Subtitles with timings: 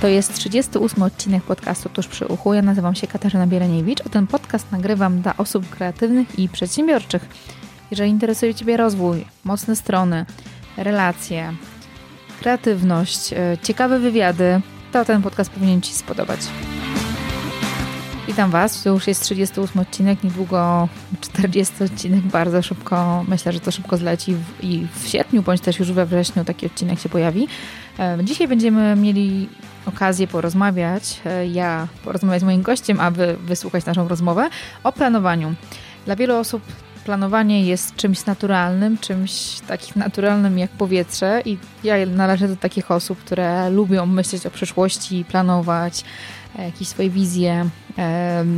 [0.00, 2.54] To jest 38 odcinek podcastu Tuż przy uchu.
[2.54, 7.28] Ja nazywam się Katarzyna Bieleniewicz, a ten podcast nagrywam dla osób kreatywnych i przedsiębiorczych.
[7.90, 10.26] Jeżeli interesuje Ciebie rozwój, mocne strony,
[10.76, 11.54] relacje,
[12.40, 14.60] kreatywność, e, ciekawe wywiady,
[14.92, 16.40] to ten podcast powinien Ci spodobać.
[18.28, 20.88] Witam Was, to już jest 38 odcinek, niedługo
[21.20, 25.78] 40 odcinek, bardzo szybko, myślę, że to szybko zleci w, i w sierpniu, bądź też
[25.78, 27.48] już we wrześniu taki odcinek się pojawi.
[28.24, 29.48] Dzisiaj będziemy mieli
[29.86, 34.48] okazję porozmawiać, e, ja porozmawiać z moim gościem, aby wysłuchać naszą rozmowę
[34.84, 35.54] o planowaniu.
[36.06, 36.62] Dla wielu osób
[37.04, 43.18] planowanie jest czymś naturalnym, czymś takim naturalnym jak powietrze i ja należę do takich osób,
[43.18, 46.04] które lubią myśleć o przyszłości, planować,
[46.62, 47.68] jakieś swoje wizje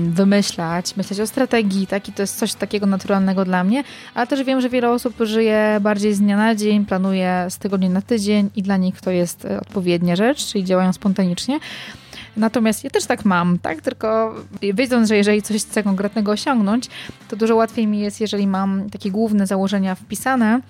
[0.09, 2.09] wymyślać, myśleć o strategii, tak?
[2.09, 5.79] I to jest coś takiego naturalnego dla mnie, ale też wiem, że wiele osób żyje
[5.81, 9.45] bardziej z dnia na dzień, planuje z tygodnia na tydzień i dla nich to jest
[9.45, 11.59] e, odpowiednia rzecz, czyli działają spontanicznie.
[12.37, 13.83] Natomiast ja też tak mam, tak?
[13.83, 14.35] Tylko
[14.75, 16.89] wiedząc, że jeżeli coś chcę konkretnego osiągnąć,
[17.29, 20.61] to dużo łatwiej mi jest, jeżeli mam takie główne założenia wpisane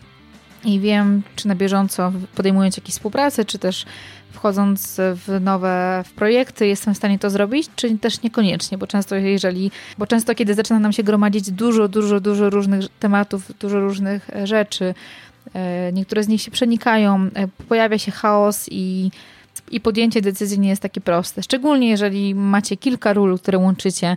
[0.64, 3.86] i wiem, czy na bieżąco podejmując jakieś współpracę, czy też
[4.32, 9.16] wchodząc w nowe w projekty, jestem w stanie to zrobić, czy też niekoniecznie, bo często
[9.16, 14.30] jeżeli, bo często kiedy zaczyna nam się gromadzić dużo, dużo, dużo różnych tematów, dużo różnych
[14.30, 14.94] e, rzeczy,
[15.54, 19.10] e, niektóre z nich się przenikają, e, pojawia się chaos i
[19.70, 21.42] i podjęcie decyzji nie jest takie proste.
[21.42, 24.16] Szczególnie jeżeli macie kilka ról, które łączycie,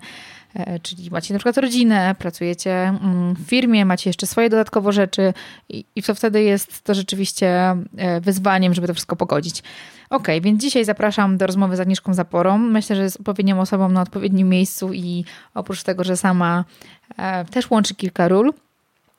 [0.82, 5.34] czyli macie na przykład rodzinę, pracujecie mm, w firmie, macie jeszcze swoje dodatkowo rzeczy
[5.70, 9.64] i, i to wtedy jest to rzeczywiście e, wyzwaniem, żeby to wszystko pogodzić.
[10.10, 12.58] Ok, więc dzisiaj zapraszam do rozmowy z Agnieszką Zaporą.
[12.58, 16.66] Myślę, że jest odpowiednią osobą na odpowiednim miejscu i oprócz tego, że sama
[17.18, 18.54] e, też łączy kilka ról,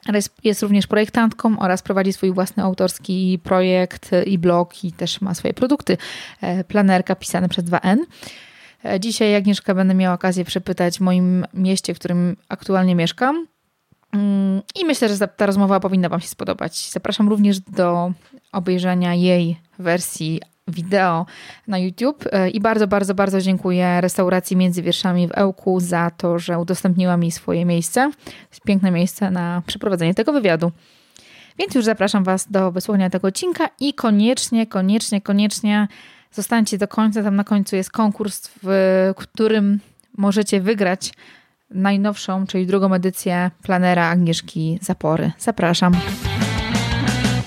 [0.06, 5.20] ale jest, jest, również projektantką oraz prowadzi swój własny autorski projekt i blog i też
[5.20, 5.96] ma swoje produkty.
[6.68, 7.96] Planerka pisane przez 2N.
[8.84, 13.46] E, dzisiaj Agnieszka będę miała okazję przepytać w moim mieście, w którym aktualnie mieszkam.
[14.12, 16.90] Mm, I myślę, że ta rozmowa powinna Wam się spodobać.
[16.90, 18.12] Zapraszam również do
[18.52, 21.26] obejrzenia jej wersji wideo
[21.68, 26.38] na YouTube e, i bardzo, bardzo, bardzo dziękuję restauracji Między Wierszami w Ełku za to,
[26.38, 28.10] że udostępniła mi swoje miejsce.
[28.64, 30.72] Piękne miejsce na przeprowadzenie tego wywiadu.
[31.58, 35.88] Więc już zapraszam Was do wysłuchania tego odcinka i koniecznie, koniecznie, koniecznie
[36.34, 39.80] Zostańcie do końca, tam na końcu jest konkurs, w którym
[40.16, 41.12] możecie wygrać
[41.70, 45.32] najnowszą, czyli drugą edycję planera Agnieszki Zapory.
[45.38, 45.92] Zapraszam.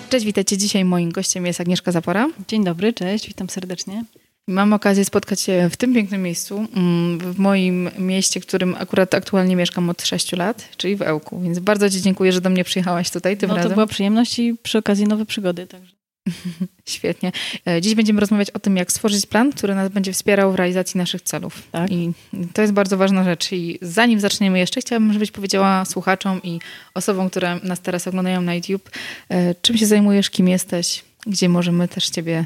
[0.10, 0.58] Cześć, witajcie.
[0.58, 2.28] Dzisiaj moim gościem jest Agnieszka Zapora.
[2.48, 4.04] Dzień dobry, cześć, witam serdecznie.
[4.48, 9.14] Mam okazję spotkać się w tym pięknym miejscu, mm, w moim mieście, w którym akurat
[9.14, 11.40] aktualnie mieszkam od 6 lat, czyli w Ełku.
[11.40, 13.70] Więc bardzo Ci dziękuję, że do mnie przyjechałaś tutaj tym no, razem.
[13.72, 15.68] To była przyjemność i przy okazji nowe przygody.
[15.68, 15.97] Także.
[16.86, 17.32] Świetnie.
[17.68, 20.98] E, dziś będziemy rozmawiać o tym, jak stworzyć plan, który nas będzie wspierał w realizacji
[20.98, 21.64] naszych celów.
[21.72, 21.92] Tak.
[21.92, 22.12] I
[22.54, 23.52] to jest bardzo ważna rzecz.
[23.52, 26.60] I zanim zaczniemy jeszcze, chciałabym, żebyś powiedziała słuchaczom i
[26.94, 28.90] osobom, które nas teraz oglądają na YouTube,
[29.30, 32.46] e, czym się zajmujesz, kim jesteś, gdzie możemy też ciebie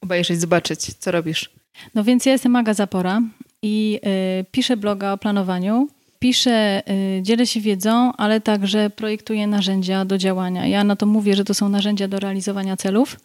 [0.00, 1.50] obejrzeć, zobaczyć, co robisz.
[1.94, 3.22] No więc ja jestem Aga Zapora
[3.62, 4.00] i
[4.40, 5.88] y, piszę bloga o planowaniu
[6.24, 6.82] piszę,
[7.18, 10.66] y, dzielę się wiedzą, ale także projektuję narzędzia do działania.
[10.66, 13.20] Ja na to mówię, że to są narzędzia do realizowania celów.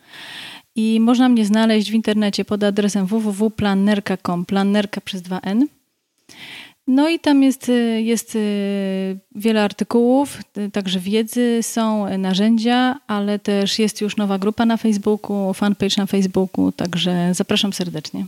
[0.75, 5.65] I można mnie znaleźć w internecie pod adresem www.plannerka.com, plannerka przez 2n.
[6.87, 10.37] No i tam jest, y, jest y, wiele artykułów,
[10.73, 16.71] także wiedzy, są narzędzia, ale też jest już nowa grupa na Facebooku, fanpage na Facebooku,
[16.71, 18.25] także zapraszam serdecznie.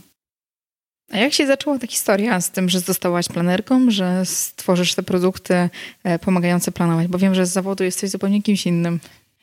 [1.12, 5.68] A jak się zaczęła ta historia z tym, że zostałaś planerką, że stworzysz te produkty
[6.04, 7.08] e, pomagające planować?
[7.08, 9.00] Bo wiem, że z zawodu jesteś zupełnie kimś innym.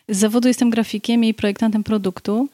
[0.08, 2.50] Z zawodu jestem grafikiem i projektantem produktu.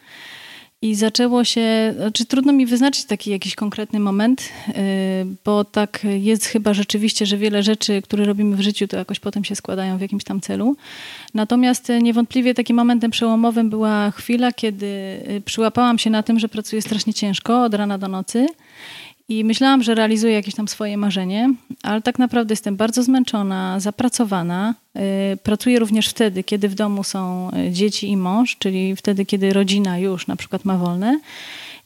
[0.81, 4.73] I zaczęło się, znaczy trudno mi wyznaczyć taki jakiś konkretny moment, e,
[5.45, 9.43] bo tak jest chyba rzeczywiście, że wiele rzeczy, które robimy w życiu, to jakoś potem
[9.43, 10.75] się składają w jakimś tam celu.
[11.33, 16.81] Natomiast niewątpliwie takim momentem przełomowym była chwila, kiedy e, przyłapałam się na tym, że pracuję
[16.81, 18.47] strasznie ciężko od rana do nocy
[19.29, 24.75] i myślałam, że realizuję jakieś tam swoje marzenie, ale tak naprawdę jestem bardzo zmęczona, zapracowana.
[25.33, 29.53] Y, pracuję również wtedy, kiedy w domu są y, dzieci i mąż, czyli wtedy, kiedy
[29.53, 31.19] rodzina już na przykład ma wolne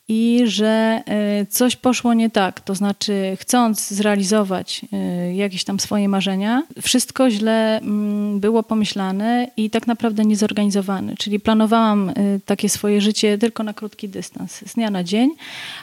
[0.09, 2.61] i że e, coś poszło nie tak.
[2.61, 9.69] To znaczy, chcąc zrealizować e, jakieś tam swoje marzenia, wszystko źle mm, było pomyślane i
[9.69, 11.15] tak naprawdę niezorganizowane.
[11.17, 12.13] Czyli planowałam e,
[12.45, 15.29] takie swoje życie tylko na krótki dystans, z dnia na dzień,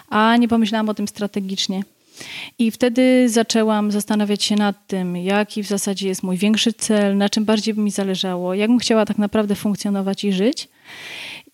[0.08, 1.82] a nie pomyślałam o tym strategicznie.
[2.58, 7.28] I wtedy zaczęłam zastanawiać się nad tym, jaki w zasadzie jest mój większy cel, na
[7.28, 10.68] czym bardziej by mi zależało, jak bym chciała tak naprawdę funkcjonować i żyć.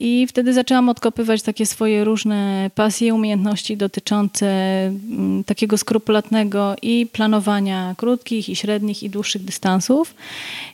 [0.04, 4.46] I wtedy zaczęłam odkopywać takie swoje różne pasje, umiejętności dotyczące
[4.86, 10.14] mm, takiego skrupulatnego i planowania krótkich, i średnich, i dłuższych dystansów.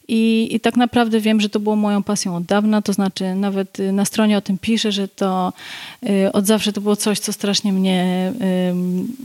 [0.09, 3.79] I, I tak naprawdę wiem, że to było moją pasją od dawna, to znaczy nawet
[3.93, 5.53] na stronie o tym piszę, że to
[6.03, 8.33] y, od zawsze to było coś, co strasznie mnie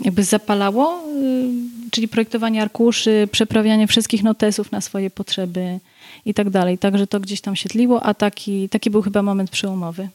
[0.06, 5.80] jakby zapalało, y, czyli projektowanie arkuszy, przeprawianie wszystkich notesów na swoje potrzeby
[6.26, 6.78] i tak dalej.
[6.78, 10.10] Także to gdzieś tam się tliło, a taki, taki był chyba moment przełomowy.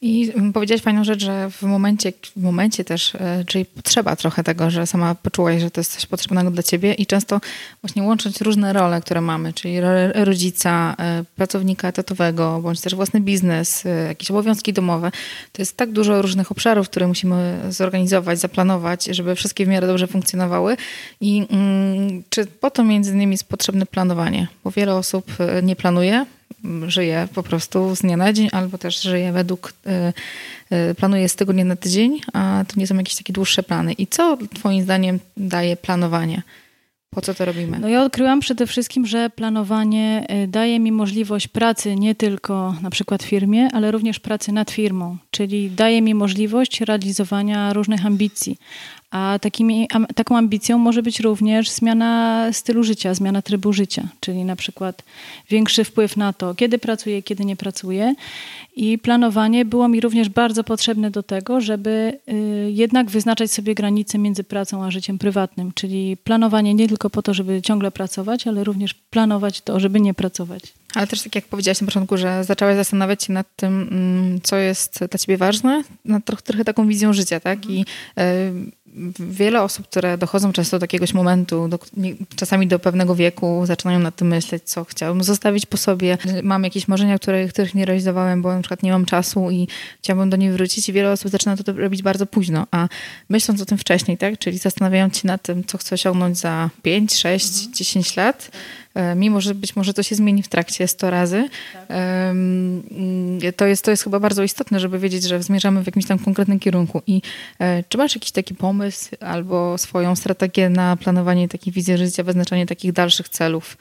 [0.00, 4.70] I powiedziałaś fajną rzecz, że w momencie, w momencie też, e, czyli potrzeba trochę tego,
[4.70, 7.40] że sama poczułaś, że to jest coś potrzebnego dla ciebie i często
[7.82, 9.80] właśnie łączyć różne role, które mamy, czyli
[10.14, 15.10] rodzica, e, pracownika etatowego, bądź też własny biznes, e, jakieś obowiązki domowe.
[15.52, 20.06] To jest tak dużo różnych obszarów, które musimy zorganizować, zaplanować, żeby wszystkie w miarę dobrze
[20.06, 20.76] funkcjonowały.
[21.20, 24.48] I mm, czy po to między innymi jest potrzebne planowanie?
[24.64, 25.26] Bo wiele osób
[25.62, 26.26] nie planuje,
[26.86, 29.72] żyje po prostu z dnia na dzień, albo też żyje według,
[30.70, 33.92] y, y, planuje z tygodnia na tydzień, a to nie są jakieś takie dłuższe plany.
[33.92, 36.42] I co Twoim zdaniem daje planowanie?
[37.10, 37.78] Po co to robimy?
[37.78, 42.90] No ja odkryłam przede wszystkim, że planowanie y, daje mi możliwość pracy nie tylko na
[42.90, 48.58] przykład firmie, ale również pracy nad firmą, czyli daje mi możliwość realizowania różnych ambicji.
[49.10, 54.56] A takimi, taką ambicją może być również zmiana stylu życia, zmiana trybu życia, czyli na
[54.56, 55.02] przykład
[55.50, 58.14] większy wpływ na to, kiedy pracuję, kiedy nie pracuję.
[58.76, 64.18] I planowanie było mi również bardzo potrzebne do tego, żeby y, jednak wyznaczać sobie granice
[64.18, 68.64] między pracą a życiem prywatnym, czyli planowanie nie tylko po to, żeby ciągle pracować, ale
[68.64, 70.62] również planować to, żeby nie pracować.
[70.94, 74.56] Ale też tak jak powiedziałaś na początku, że zaczęłaś zastanawiać się nad tym, mm, co
[74.56, 77.70] jest dla ciebie ważne, nad trochę, trochę taką wizją życia, tak?
[77.70, 78.85] I y,
[79.18, 81.78] wiele osób, które dochodzą często do jakiegoś momentu, do,
[82.36, 86.18] czasami do pewnego wieku, zaczynają nad tym myśleć, co chciałbym zostawić po sobie.
[86.42, 90.30] Mam jakieś marzenia, które, których nie realizowałem, bo na przykład nie mam czasu i chciałabym
[90.30, 92.88] do nich wrócić i wiele osób zaczyna to robić bardzo późno, a
[93.28, 97.14] myśląc o tym wcześniej, tak, czyli zastanawiając się nad tym, co chcę osiągnąć za 5,
[97.14, 97.74] 6, mhm.
[97.74, 98.50] 10 lat,
[99.16, 101.48] mimo że być może to się zmieni w trakcie 100 razy.
[101.72, 101.86] Tak.
[103.56, 106.58] To, jest, to jest chyba bardzo istotne, żeby wiedzieć, że zmierzamy w jakimś tam konkretnym
[106.58, 107.02] kierunku.
[107.06, 107.22] I
[107.58, 112.66] e, czy masz jakiś taki pomysł albo swoją strategię na planowanie takiej wizji życia, wyznaczanie
[112.66, 113.76] takich dalszych celów,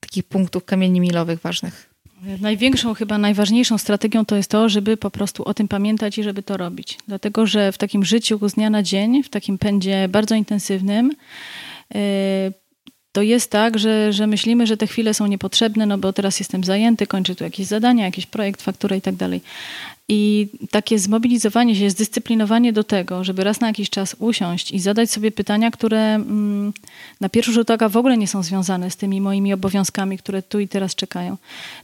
[0.00, 1.88] takich punktów kamieni milowych ważnych?
[2.40, 6.42] Największą, chyba najważniejszą strategią to jest to, żeby po prostu o tym pamiętać i żeby
[6.42, 6.98] to robić.
[7.08, 11.12] Dlatego, że w takim życiu z dnia na dzień, w takim pędzie bardzo intensywnym,
[11.94, 11.98] e,
[13.18, 16.64] to jest tak, że, że myślimy, że te chwile są niepotrzebne, no bo teraz jestem
[16.64, 19.40] zajęty, kończę tu jakieś zadania, jakiś projekt, fakturę i tak dalej.
[20.10, 25.10] I takie zmobilizowanie się, zdyscyplinowanie do tego, żeby raz na jakiś czas usiąść i zadać
[25.10, 26.72] sobie pytania, które mm,
[27.20, 30.60] na pierwszy rzut oka w ogóle nie są związane z tymi moimi obowiązkami, które tu
[30.60, 31.36] i teraz czekają.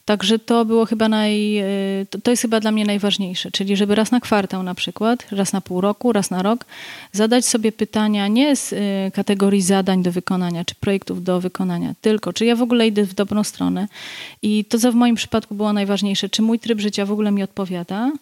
[0.04, 1.66] Także to było chyba naj, e,
[2.22, 5.60] to jest chyba dla mnie najważniejsze, czyli żeby raz na kwartał na przykład, raz na
[5.60, 6.64] pół roku, raz na rok,
[7.12, 12.32] zadać sobie pytania nie z e, kategorii zadań do wykonania, czy projektów do wykonania, tylko
[12.32, 13.88] czy ja w ogóle idę w dobrą stronę.
[14.42, 17.42] I to, co w moim przypadku było najważniejsze, czy mój tryb życia w ogóle mi
[17.42, 18.13] odpowiada,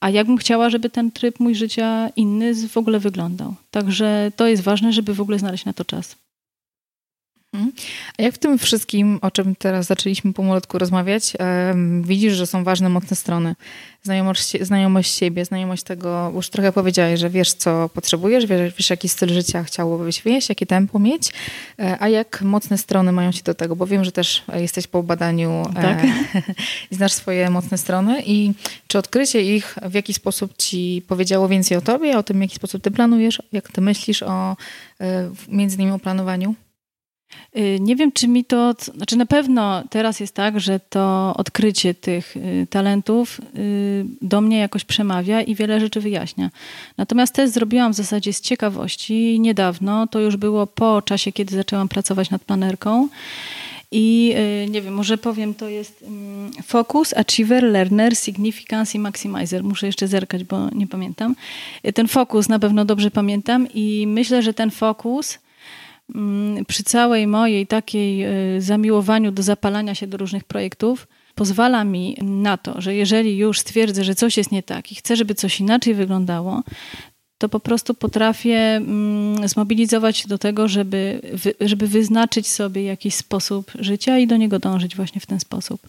[0.00, 3.54] a jak bym chciała, żeby ten tryb mój życia inny w ogóle wyglądał.
[3.70, 6.16] Także to jest ważne, żeby w ogóle znaleźć na to czas.
[7.54, 7.72] Mhm.
[8.18, 11.32] A jak w tym wszystkim, o czym teraz zaczęliśmy pomolutku rozmawiać,
[12.02, 13.54] widzisz, że są ważne, mocne strony?
[14.02, 19.08] Znajomość, znajomość siebie, znajomość tego, już trochę powiedziałeś, że wiesz, co potrzebujesz, wiesz, wiesz jaki
[19.08, 21.30] styl życia chciałobyś wieść, jakie tempo mieć,
[21.78, 23.76] e, a jak mocne strony mają się do tego?
[23.76, 26.04] Bo wiem, że też jesteś po badaniu e, tak.
[26.90, 28.52] i znasz swoje mocne strony i
[28.86, 32.56] czy odkrycie ich w jaki sposób ci powiedziało więcej o tobie, o tym, w jaki
[32.56, 34.56] sposób ty planujesz, jak ty myślisz o
[35.00, 36.54] e, między innymi o planowaniu?
[37.56, 41.94] Y, nie wiem, czy mi to, znaczy na pewno teraz jest tak, że to odkrycie
[41.94, 46.50] tych y, talentów y, do mnie jakoś przemawia i wiele rzeczy wyjaśnia.
[46.96, 51.88] Natomiast też zrobiłam w zasadzie z ciekawości niedawno, to już było po czasie, kiedy zaczęłam
[51.88, 53.08] pracować nad planerką.
[53.90, 54.34] I
[54.70, 59.64] nie wiem, może powiem, to jest mm, Focus, Achiever, Learner, Significance i Maximizer.
[59.64, 61.36] Muszę jeszcze zerkać, bo nie pamiętam.
[61.94, 65.38] Ten fokus na pewno dobrze pamiętam i myślę, że ten fokus
[66.66, 72.56] przy całej mojej takiej y, zamiłowaniu do zapalania się do różnych projektów, pozwala mi na
[72.56, 75.94] to, że jeżeli już stwierdzę, że coś jest nie tak i chcę, żeby coś inaczej
[75.94, 76.62] wyglądało,
[77.38, 81.20] to po prostu potrafię mm, zmobilizować się do tego, żeby,
[81.60, 85.88] żeby wyznaczyć sobie jakiś sposób życia i do niego dążyć właśnie w ten sposób.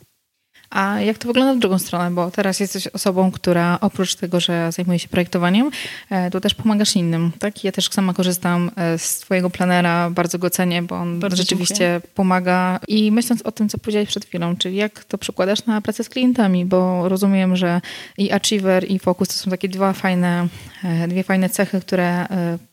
[0.76, 2.12] A jak to wygląda w drugą stronę?
[2.12, 5.72] Bo teraz jesteś osobą, która oprócz tego, że zajmuje się projektowaniem,
[6.10, 7.64] e, to też pomagasz innym, tak?
[7.64, 11.76] Ja też sama korzystam e, z twojego planera, bardzo go cenię, bo on bardzo rzeczywiście
[11.76, 12.14] dziękuję.
[12.16, 12.80] pomaga.
[12.88, 16.10] I myśląc o tym, co powiedziałeś przed chwilą, czyli jak to przekładasz na pracę z
[16.10, 17.82] klientami, bo rozumiem, że
[18.18, 20.48] i Achiever i Focus to są takie dwa fajne,
[20.84, 22.26] e, dwie fajne cechy, które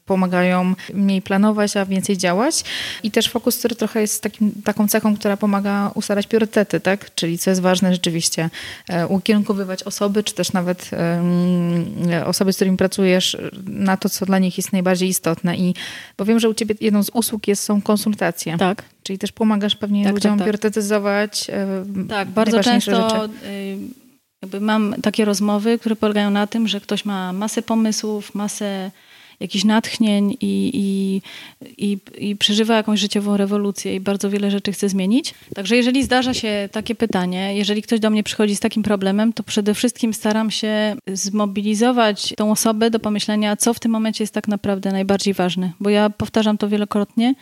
[0.06, 2.64] pomagają mniej planować, a więcej działać.
[3.02, 7.14] I też fokus, który trochę jest takim, taką cechą, która pomaga ustalać priorytety, tak?
[7.14, 8.50] Czyli co jest ważne rzeczywiście,
[8.88, 10.90] e, ukierunkowywać osoby, czy też nawet
[12.26, 15.56] osoby, z którymi pracujesz, na to, co dla nich jest najbardziej istotne.
[15.56, 15.74] I
[16.18, 18.58] bo wiem, że u ciebie jedną z usług jest, są konsultacje.
[18.58, 18.82] Tak.
[19.02, 20.44] Czyli też pomagasz pewnie tak, ludziom tak, tak.
[20.44, 21.50] priorytetyzować.
[21.50, 23.10] E, tak, bardzo często.
[23.10, 23.28] Rzeczy.
[24.42, 28.90] Jakby mam takie rozmowy, które polegają na tym, że ktoś ma masę pomysłów, masę
[29.42, 31.22] jakichś natchnień i, i,
[31.86, 31.98] i,
[32.30, 35.34] i przeżywa jakąś życiową rewolucję i bardzo wiele rzeczy chce zmienić.
[35.54, 39.42] Także jeżeli zdarza się takie pytanie, jeżeli ktoś do mnie przychodzi z takim problemem, to
[39.42, 44.48] przede wszystkim staram się zmobilizować tą osobę do pomyślenia, co w tym momencie jest tak
[44.48, 45.72] naprawdę najbardziej ważne.
[45.80, 47.34] Bo ja powtarzam to wielokrotnie.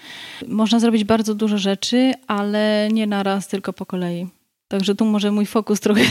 [0.48, 4.26] Można zrobić bardzo dużo rzeczy, ale nie naraz, tylko po kolei.
[4.68, 6.02] Także tu może mój fokus trochę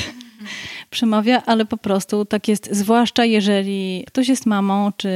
[0.89, 5.09] przemawia, ale po prostu tak jest, zwłaszcza jeżeli ktoś jest mamą, czy,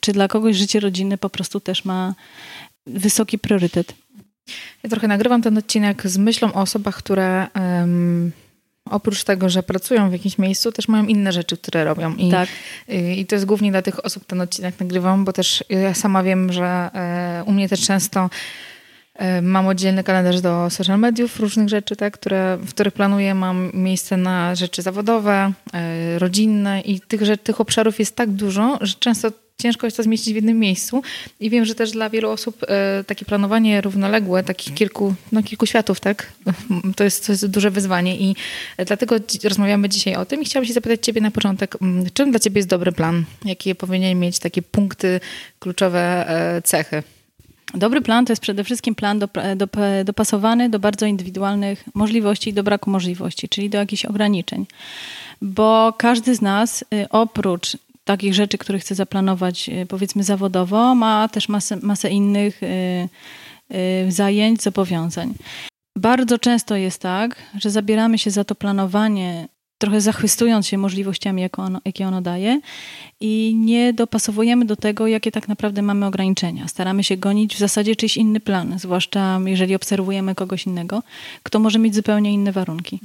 [0.00, 2.14] czy dla kogoś życie rodzinne po prostu też ma
[2.86, 3.94] wysoki priorytet.
[4.82, 8.32] Ja trochę nagrywam ten odcinek z myślą o osobach, które um,
[8.90, 12.14] oprócz tego, że pracują w jakimś miejscu, też mają inne rzeczy, które robią.
[12.14, 12.48] I, tak.
[12.88, 16.22] i, i to jest głównie dla tych osób ten odcinek nagrywam, bo też ja sama
[16.22, 18.30] wiem, że e, u mnie też często
[19.42, 23.34] mam oddzielny kalendarz do social mediów, różnych rzeczy, tak, które, w których planuję.
[23.34, 28.94] Mam miejsce na rzeczy zawodowe, e, rodzinne i tych, tych obszarów jest tak dużo, że
[28.98, 29.30] często
[29.62, 31.02] ciężko jest to zmieścić w jednym miejscu.
[31.40, 35.66] I wiem, że też dla wielu osób e, takie planowanie równoległe, takich kilku, no, kilku
[35.66, 36.32] światów, tak,
[36.96, 38.16] to jest, to jest duże wyzwanie.
[38.16, 38.36] I
[38.86, 40.42] dlatego rozmawiamy dzisiaj o tym.
[40.42, 41.76] I chciałabym się zapytać Ciebie na początek,
[42.14, 43.24] czym dla Ciebie jest dobry plan?
[43.44, 45.20] Jakie powinien mieć takie punkty,
[45.58, 46.26] kluczowe
[46.64, 47.02] cechy?
[47.74, 49.66] Dobry plan to jest przede wszystkim plan do, do,
[50.04, 54.66] dopasowany do bardzo indywidualnych możliwości i do braku możliwości, czyli do jakichś ograniczeń.
[55.42, 61.28] Bo każdy z nas y, oprócz takich rzeczy, które chce zaplanować y, powiedzmy zawodowo, ma
[61.28, 63.08] też masę, masę innych y,
[64.08, 65.34] zajęć, zobowiązań.
[65.96, 71.80] Bardzo często jest tak, że zabieramy się za to planowanie trochę zachwystując się możliwościami, ono,
[71.84, 72.60] jakie ono daje
[73.20, 76.68] i nie dopasowujemy do tego, jakie tak naprawdę mamy ograniczenia.
[76.68, 81.02] Staramy się gonić w zasadzie czyjś inny plan, zwłaszcza jeżeli obserwujemy kogoś innego,
[81.42, 83.00] kto może mieć zupełnie inne warunki.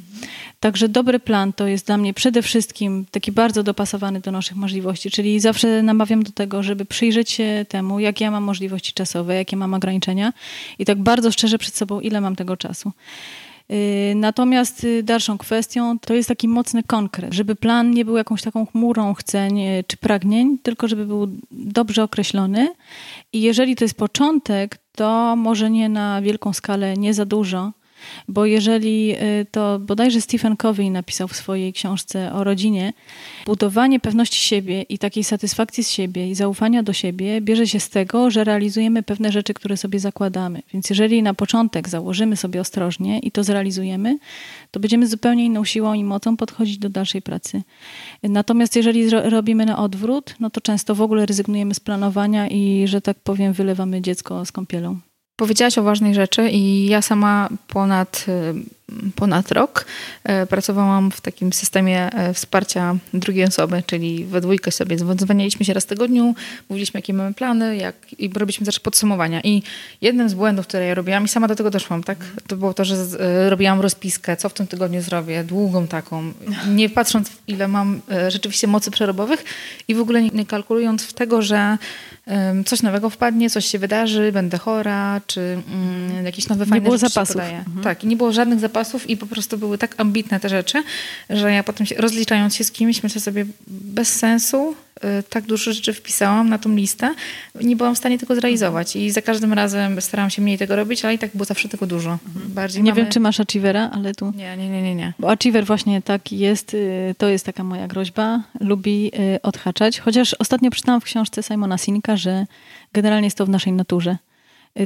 [0.59, 5.11] Także dobry plan to jest dla mnie przede wszystkim taki bardzo dopasowany do naszych możliwości,
[5.11, 9.57] czyli zawsze namawiam do tego, żeby przyjrzeć się temu, jakie ja mam możliwości czasowe, jakie
[9.57, 10.33] mam ograniczenia
[10.79, 12.91] i tak bardzo szczerze przed sobą, ile mam tego czasu.
[13.71, 18.41] Y, natomiast y, dalszą kwestią to jest taki mocny konkret, żeby plan nie był jakąś
[18.41, 22.73] taką chmurą chceń y, czy pragnień, tylko żeby był dobrze określony.
[23.33, 27.71] I jeżeli to jest początek, to może nie na wielką skalę, nie za dużo,
[28.27, 32.93] bo jeżeli y, to bodajże Stephen Covey napisał w swojej książce o rodzinie,
[33.45, 37.89] budowanie pewności siebie i takiej satysfakcji z siebie i zaufania do siebie bierze się z
[37.89, 40.61] tego, że realizujemy pewne rzeczy, które sobie zakładamy.
[40.73, 44.17] Więc jeżeli na początek założymy sobie ostrożnie i to zrealizujemy,
[44.71, 47.61] to będziemy zupełnie inną siłą i mocą podchodzić do dalszej pracy.
[48.23, 53.01] Natomiast jeżeli robimy na odwrót, no to często w ogóle rezygnujemy z planowania i, że
[53.01, 55.10] tak powiem, wylewamy dziecko z kąpielą.
[55.35, 58.25] Powiedziałaś o ważnej rzeczy i ja sama ponad
[59.15, 59.85] ponad rok
[60.23, 65.73] e, pracowałam w takim systemie e, wsparcia drugiej osoby, czyli we dwójkę sobie dzwoniliśmy się
[65.73, 66.35] raz w tygodniu,
[66.69, 69.41] mówiliśmy jakie mamy plany jak, i robiliśmy też podsumowania.
[69.43, 69.63] I
[70.01, 72.17] jednym z błędów, które ja robiłam i sama do tego doszłam, tak,
[72.47, 76.33] to było to, że e, robiłam rozpiskę, co w tym tygodniu zrobię, długą taką,
[76.69, 79.43] nie patrząc ile mam rzeczywiście mocy przerobowych
[79.87, 81.77] i w ogóle nie kalkulując w tego, że
[82.65, 86.97] coś nowego wpadnie, coś się wydarzy, będę chora, czy mm, jakieś nowe fajne nie było
[86.97, 87.35] zapasów.
[87.35, 87.83] Mhm.
[87.83, 90.83] Tak, i nie było żadnych zapasów zapasów i po prostu były tak ambitne te rzeczy,
[91.29, 95.73] że ja potem się, rozliczając się z kimś, myślę sobie, bez sensu, y, tak dużo
[95.73, 97.13] rzeczy wpisałam na tą listę,
[97.61, 101.05] nie byłam w stanie tego zrealizować i za każdym razem starałam się mniej tego robić,
[101.05, 102.11] ale i tak było zawsze tego dużo.
[102.11, 102.53] Mhm.
[102.53, 103.01] Bardziej nie mamy...
[103.01, 104.33] wiem, czy masz Achievera, ale tu...
[104.35, 105.13] Nie, nie, nie, nie, nie.
[105.19, 110.33] Bo Achiever właśnie taki jest, y, to jest taka moja groźba, lubi y, odhaczać, chociaż
[110.39, 112.45] ostatnio przeczytałam w książce Simona Sinka, że
[112.93, 114.17] generalnie jest to w naszej naturze.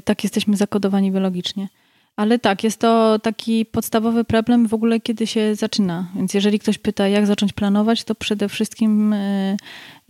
[0.05, 1.67] Tak jesteśmy zakodowani biologicznie.
[2.15, 6.07] Ale tak, jest to taki podstawowy problem w ogóle, kiedy się zaczyna.
[6.15, 9.57] Więc jeżeli ktoś pyta, jak zacząć planować, to przede wszystkim e,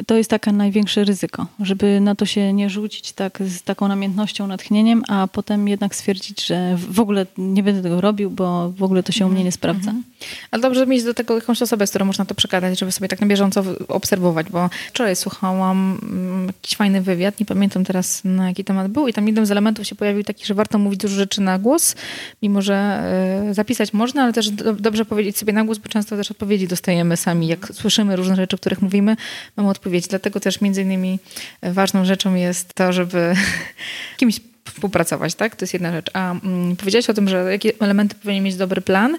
[0.08, 4.48] to jest taka największe ryzyko, żeby na to się nie rzucić tak z taką namiętnością,
[4.48, 9.04] natchnieniem, a potem jednak stwierdzić, że w ogóle nie będę tego robił, bo w ogóle
[9.04, 9.90] to się u mnie nie sprawdza.
[9.90, 10.04] Mhm.
[10.52, 13.22] Ale dobrze mieć do tego jakąś osobę, z którą można to przekazać, żeby sobie tak
[13.22, 18.64] na bieżąco obserwować, bo wczoraj słuchałam mm, jakiś fajny wywiad, nie pamiętam teraz na jaki
[18.64, 21.42] temat był i tam jednym z elementów się pojawił taki, że warto mówić dużo rzeczy
[21.42, 21.96] na głos,
[22.42, 23.04] mimo że
[23.50, 26.68] y, zapisać można, ale też do, dobrze powiedzieć sobie na głos, bo często też odpowiedzi
[26.68, 29.18] dostajemy sami, jak słyszymy różne rzeczy, o których mówimy,
[29.58, 30.08] mamy odpowiedź.
[30.08, 31.20] Dlatego też między innymi
[31.62, 33.36] ważną rzeczą jest to, żeby
[34.20, 35.56] kimś współpracować, tak?
[35.56, 36.10] To jest jedna rzecz.
[36.13, 39.18] A mm, powiedziałaś o tym, że jakie elementy powinien mieć dobry plan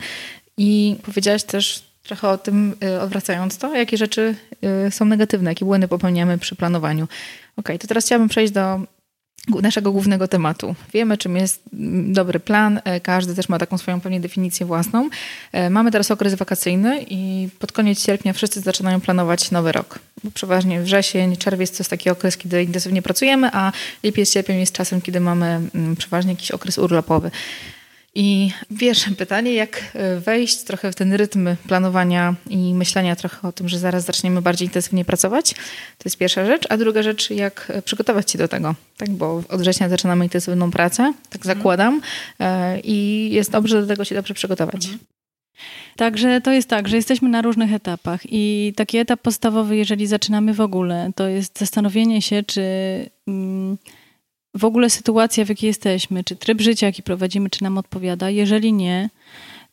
[0.57, 4.35] i powiedziałaś też trochę o tym, y, odwracając to, jakie rzeczy
[4.87, 7.09] y, są negatywne, jakie błędy popełniamy przy planowaniu.
[7.57, 8.81] Ok, to teraz chciałabym przejść do
[9.49, 10.75] naszego głównego tematu.
[10.93, 12.81] Wiemy, czym jest mm, dobry plan.
[12.85, 15.11] E, każdy też ma taką swoją pewnie definicję własną.
[15.53, 19.99] E, mamy teraz okres wakacyjny i pod koniec sierpnia wszyscy zaczynają planować nowy rok.
[20.25, 23.73] Bo przeważnie wrzesień, czerwiec to jest taki okres, kiedy intensywnie pracujemy, a
[24.03, 27.31] lipiec, sierpień jest czasem, kiedy mamy mm, przeważnie jakiś okres urlopowy.
[28.19, 33.53] I pierwsze pytanie, jak e, wejść trochę w ten rytm planowania i myślenia trochę o
[33.53, 35.55] tym, że zaraz zaczniemy bardziej intensywnie pracować.
[35.99, 36.67] To jest pierwsza rzecz.
[36.69, 38.75] A druga rzecz, jak e, przygotować się do tego.
[38.97, 41.57] Tak, bo od września zaczynamy intensywną pracę, tak mhm.
[41.57, 42.01] zakładam.
[42.41, 44.85] E, I jest dobrze do tego się dobrze przygotować.
[44.85, 44.99] Mhm.
[45.97, 50.55] Także to jest tak, że jesteśmy na różnych etapach i taki etap podstawowy, jeżeli zaczynamy
[50.55, 52.63] w ogóle, to jest zastanowienie się, czy...
[53.29, 53.77] Mm,
[54.57, 58.31] w ogóle sytuacja, w jakiej jesteśmy, czy tryb życia, jaki prowadzimy, czy nam odpowiada.
[58.31, 59.11] Jeżeli nie,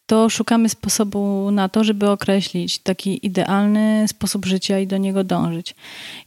[0.05, 5.75] to szukamy sposobu na to, żeby określić taki idealny sposób życia i do niego dążyć.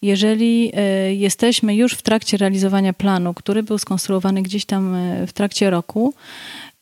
[0.02, 5.32] Jeżeli e, jesteśmy już w trakcie realizowania planu, który był skonstruowany gdzieś tam e, w
[5.32, 6.14] trakcie roku,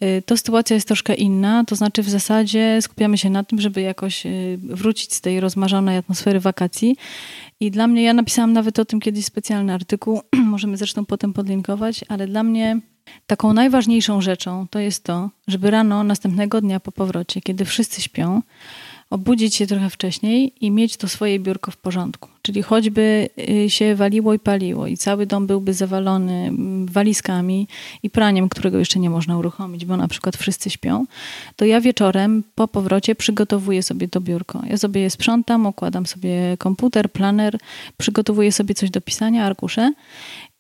[0.01, 3.81] e, to sytuacja jest troszkę inna, to znaczy w zasadzie skupiamy się na tym, żeby
[3.81, 4.23] jakoś
[4.59, 6.97] wrócić z tej rozmarzonej atmosfery wakacji
[7.61, 10.21] i dla mnie, ja napisałam nawet o tym kiedyś specjalny artykuł,
[10.55, 12.81] możemy zresztą potem podlinkować, ale dla mnie
[13.27, 18.43] taką najważniejszą rzeczą to jest to, żeby rano następnego dnia po powrocie, kiedy wszyscy śpią,
[19.11, 22.29] obudzić się trochę wcześniej i mieć to swoje biurko w porządku.
[22.43, 23.29] Czyli choćby
[23.67, 26.53] y, się waliło i paliło i cały dom byłby zawalony
[26.85, 27.69] walizkami
[28.03, 31.07] i praniem, którego jeszcze nie można uruchomić, bo na przykład wszyscy śpią,
[31.57, 34.63] to ja wieczorem po powrocie przygotowuję sobie to biurko.
[34.71, 37.59] Ja sobie je sprzątam, układam sobie komputer, planer,
[37.97, 39.93] przygotowuję sobie coś do pisania, arkusze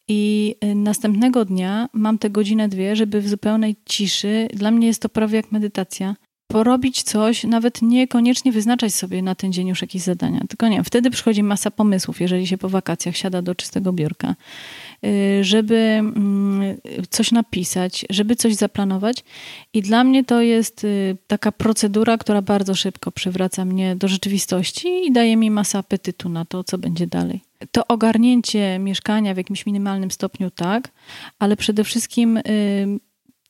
[0.09, 5.03] i y, następnego dnia mam te godzinę, dwie, żeby w zupełnej ciszy, dla mnie jest
[5.03, 6.15] to prawie jak medytacja,
[6.55, 10.41] porobić coś, nawet niekoniecznie wyznaczać sobie na ten dzień już jakieś zadania.
[10.49, 14.35] Tylko nie, wtedy przychodzi masa pomysłów, jeżeli się po wakacjach siada do czystego biurka,
[15.05, 16.77] y, żeby mm,
[17.11, 19.25] coś napisać, żeby coś zaplanować.
[19.73, 24.89] I dla mnie to jest y, taka procedura, która bardzo szybko przywraca mnie do rzeczywistości
[25.07, 27.41] i daje mi masę apetytu na to, co będzie dalej.
[27.73, 30.91] To ogarnięcie mieszkania w jakimś minimalnym stopniu tak,
[31.39, 32.43] ale przede wszystkim y,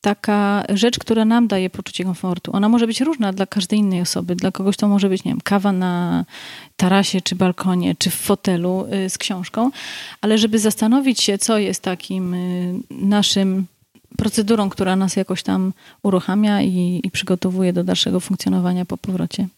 [0.04, 2.50] taka rzecz, która nam daje poczucie komfortu.
[2.54, 4.36] Ona może być różna dla każdej innej osoby.
[4.36, 6.24] Dla kogoś to może być, nie wiem, kawa na
[6.76, 9.70] tarasie, czy balkonie, czy w fotelu y, z książką,
[10.20, 13.66] ale żeby zastanowić się, co jest takim y, naszym
[14.16, 19.48] procedurą, która nas jakoś tam uruchamia i, i przygotowuje do dalszego funkcjonowania po powrocie.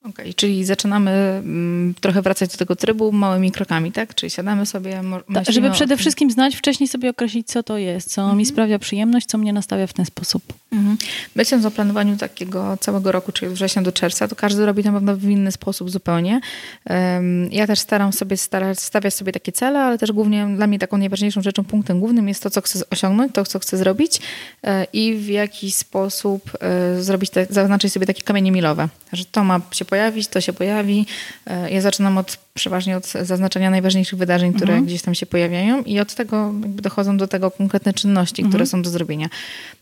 [0.00, 4.14] Okej, okay, czyli zaczynamy mm, trochę wracać do tego trybu małymi krokami, tak?
[4.14, 5.02] Czyli siadamy sobie.
[5.34, 8.46] Ta, żeby przede wszystkim znać, wcześniej sobie określić, co to jest, co mi mhm.
[8.46, 10.42] sprawia przyjemność, co mnie nastawia w ten sposób.
[10.72, 10.96] Mhm.
[11.34, 14.92] Myśląc o planowaniu takiego całego roku, czyli od września do czerwca, to każdy robi na
[14.92, 16.40] pewno w inny sposób zupełnie.
[17.50, 18.36] Ja też staram sobie
[18.74, 22.42] stawiać sobie takie cele, ale też głównie dla mnie taką najważniejszą rzeczą, punktem głównym jest
[22.42, 24.20] to, co chcę osiągnąć, to, co chcę zrobić
[24.64, 29.44] e, i w jaki sposób e, zrobić, te, zaznaczyć sobie takie kamienie milowe, że to
[29.44, 31.06] ma się pojawić, to się pojawi.
[31.46, 34.86] E, ja zaczynam od przeważnie od zaznaczenia najważniejszych wydarzeń, które mhm.
[34.86, 38.50] gdzieś tam się pojawiają i od tego jakby dochodzą do tego konkretne czynności, mhm.
[38.50, 39.28] które są do zrobienia.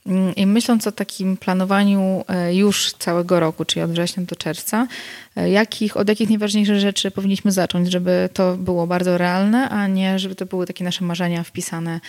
[0.07, 4.87] Mm, I myśląc o takim planowaniu e, już całego roku, czyli od września do czerwca,
[5.37, 10.19] e, jakich, od jakich najważniejszych rzeczy powinniśmy zacząć, żeby to było bardzo realne, a nie
[10.19, 12.01] żeby to były takie nasze marzenia wpisane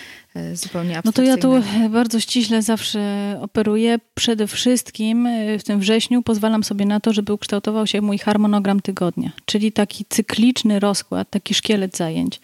[0.53, 1.31] zupełnie abstrakcyjne.
[1.35, 2.99] No to ja tu bardzo ściśle zawsze
[3.41, 3.99] operuję.
[4.15, 5.27] Przede wszystkim
[5.59, 10.05] w tym wrześniu pozwalam sobie na to, żeby ukształtował się mój harmonogram tygodnia, czyli taki
[10.09, 12.39] cykliczny rozkład, taki szkielet zajęć,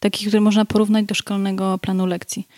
[0.00, 2.48] taki, który można porównać do szkolnego planu lekcji.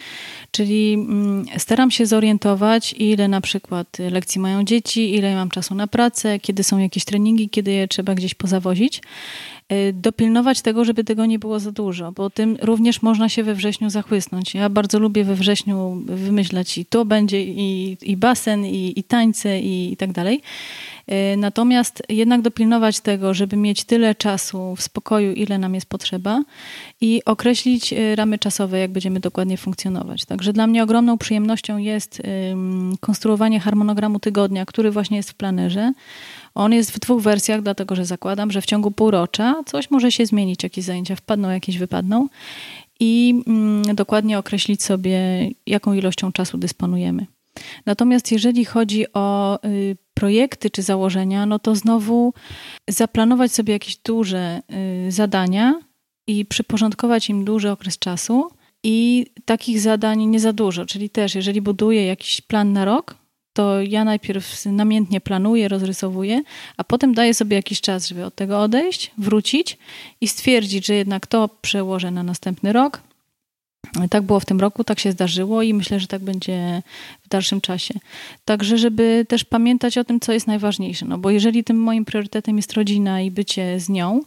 [0.50, 5.86] Czyli mm, staram się zorientować, ile na przykład lekcji mają dzieci, ile mam czasu na
[5.86, 9.02] pracę, kiedy są jakieś treningi, kiedy je trzeba gdzieś pozawozić.
[9.72, 13.54] Y, dopilnować tego, żeby tego nie było za dużo, bo tym również można się we
[13.54, 14.54] wrześniu zachłysnąć.
[14.54, 19.60] Ja bardzo lubię we wrześniu wymyślać i to będzie i, i basen, i, i tańce,
[19.60, 20.42] i, i tak dalej.
[21.12, 26.42] Y, natomiast jednak dopilnować tego, żeby mieć tyle czasu w spokoju, ile nam jest potrzeba
[27.00, 30.24] i określić y, ramy czasowe, jak będziemy dokładnie funkcjonować.
[30.24, 32.22] Także dla mnie ogromną przyjemnością jest
[33.00, 35.92] konstruowanie harmonogramu tygodnia, który właśnie jest w planerze.
[36.54, 40.26] On jest w dwóch wersjach, dlatego że zakładam, że w ciągu półrocza coś może się
[40.26, 42.28] zmienić, jakieś zajęcia wpadną, jakieś wypadną
[43.00, 45.20] i mm, dokładnie określić sobie,
[45.66, 47.26] jaką ilością czasu dysponujemy.
[47.86, 52.34] Natomiast jeżeli chodzi o y, projekty czy założenia, no to znowu
[52.88, 54.62] zaplanować sobie jakieś duże
[55.08, 55.80] y, zadania
[56.26, 58.50] i przyporządkować im duży okres czasu
[58.84, 60.86] i takich zadań nie za dużo.
[60.86, 63.14] Czyli też, jeżeli buduję jakiś plan na rok,
[63.58, 66.42] to ja najpierw namiętnie planuję, rozrysowuję,
[66.76, 69.78] a potem daję sobie jakiś czas, żeby od tego odejść, wrócić
[70.20, 73.00] i stwierdzić, że jednak to przełożę na następny rok,
[74.10, 76.82] tak było w tym roku, tak się zdarzyło i myślę, że tak będzie
[77.22, 77.94] w dalszym czasie.
[78.44, 81.06] Także, żeby też pamiętać o tym, co jest najważniejsze.
[81.06, 84.20] No bo jeżeli tym moim priorytetem jest rodzina i bycie z nią,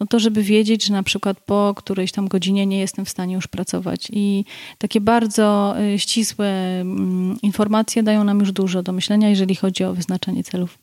[0.00, 3.34] no to żeby wiedzieć, że na przykład po którejś tam godzinie nie jestem w stanie
[3.34, 4.08] już pracować.
[4.12, 4.44] I
[4.78, 9.94] takie bardzo y, ścisłe mm, informacje dają nam już dużo do myślenia, jeżeli chodzi o
[9.94, 10.78] wyznaczanie celów.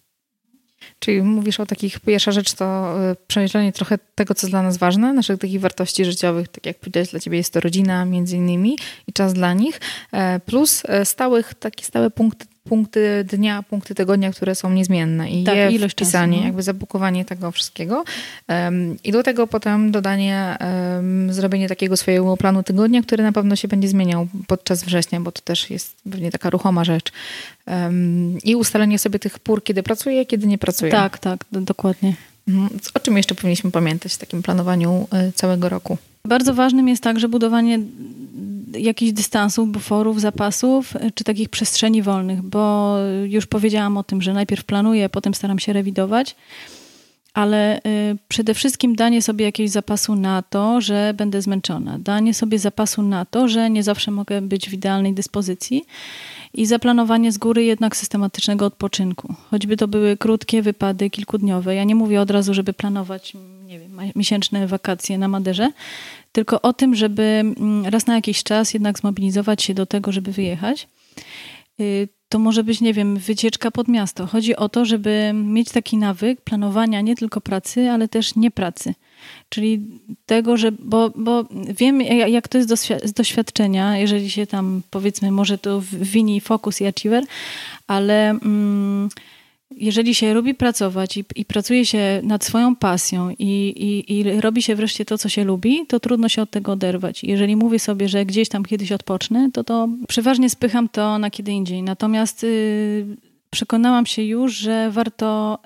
[1.00, 4.78] Czyli mówisz o takich, pierwsza rzecz to y, przemyślenie trochę tego, co jest dla nas
[4.78, 8.78] ważne, naszych takich wartości życiowych, tak jak powiedziałeś, dla ciebie jest to rodzina między innymi
[9.08, 9.80] i czas dla nich,
[10.12, 15.44] e, plus e, stałych, takie stałe punkty punkty dnia, punkty tygodnia, które są niezmienne i
[15.44, 16.48] tak, je ilość wpisanie, czasu, no.
[16.48, 18.04] jakby zabukowanie tego wszystkiego.
[18.48, 20.58] Um, I do tego potem dodanie,
[20.96, 25.32] um, zrobienie takiego swojego planu tygodnia, który na pewno się będzie zmieniał podczas września, bo
[25.32, 27.12] to też jest pewnie taka ruchoma rzecz.
[27.68, 30.92] Um, I ustalenie sobie tych pór, kiedy pracuję, kiedy nie pracuję.
[30.92, 32.14] Tak, tak, dokładnie.
[32.48, 32.80] Mhm.
[32.94, 35.98] O czym jeszcze powinniśmy pamiętać w takim planowaniu y, całego roku?
[36.26, 37.80] Bardzo ważnym jest także budowanie
[38.74, 42.96] jakichś dystansów, buforów, zapasów, czy takich przestrzeni wolnych, bo
[43.28, 46.36] już powiedziałam o tym, że najpierw planuję, potem staram się rewidować,
[47.34, 47.82] ale y,
[48.28, 53.26] przede wszystkim danie sobie jakiegoś zapasu na to, że będę zmęczona, danie sobie zapasu na
[53.26, 55.86] to, że nie zawsze mogę być w idealnej dyspozycji
[56.54, 59.34] i zaplanowanie z góry jednak systematycznego odpoczynku.
[59.52, 61.76] Choćby to były krótkie wypady, kilkudniowe.
[61.76, 63.34] Ja nie mówię od razu, żeby planować
[63.70, 65.72] nie wiem, miesięczne wakacje na Maderze,
[66.32, 70.32] tylko o tym, żeby mm, raz na jakiś czas jednak zmobilizować się do tego, żeby
[70.32, 70.88] wyjechać.
[71.80, 74.28] Y, to może być, nie wiem, wycieczka pod miasto.
[74.28, 78.94] Chodzi o to, żeby mieć taki nawyk planowania nie tylko pracy, ale też nie pracy.
[79.50, 79.88] Czyli
[80.26, 81.46] tego, że, bo, bo
[81.78, 82.70] wiem, jak to jest
[83.04, 87.24] z doświadczenia, jeżeli się tam, powiedzmy, może to wini Focus i Achiever,
[87.88, 88.30] ale.
[88.30, 89.10] Mm,
[89.80, 93.36] jeżeli się lubi pracować i, i, pracuje się nad swoją pasją i,
[93.78, 97.24] i, i, robi się wreszcie to, co się lubi, to trudno się od tego oderwać.
[97.24, 101.52] Jeżeli mówię sobie, że gdzieś tam kiedyś odpocznę, to to przeważnie spycham to na kiedy
[101.52, 101.84] indziej.
[101.84, 103.18] Natomiast yy,
[103.50, 105.60] przekonałam się już, że warto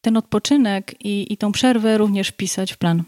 [0.00, 3.02] ten odpoczynek i, i tą przerwę również wpisać w plan.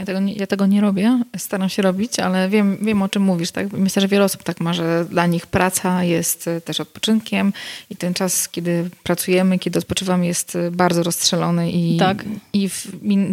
[0.00, 3.22] Ja tego, nie, ja tego nie robię, staram się robić, ale wiem, wiem o czym
[3.22, 3.50] mówisz.
[3.50, 3.72] Tak?
[3.72, 7.52] Myślę, że wiele osób tak ma, że dla nich praca jest e, też odpoczynkiem
[7.90, 12.24] i ten czas, kiedy pracujemy, kiedy odpoczywamy jest e, bardzo rozstrzelony i, tak.
[12.52, 12.86] i w,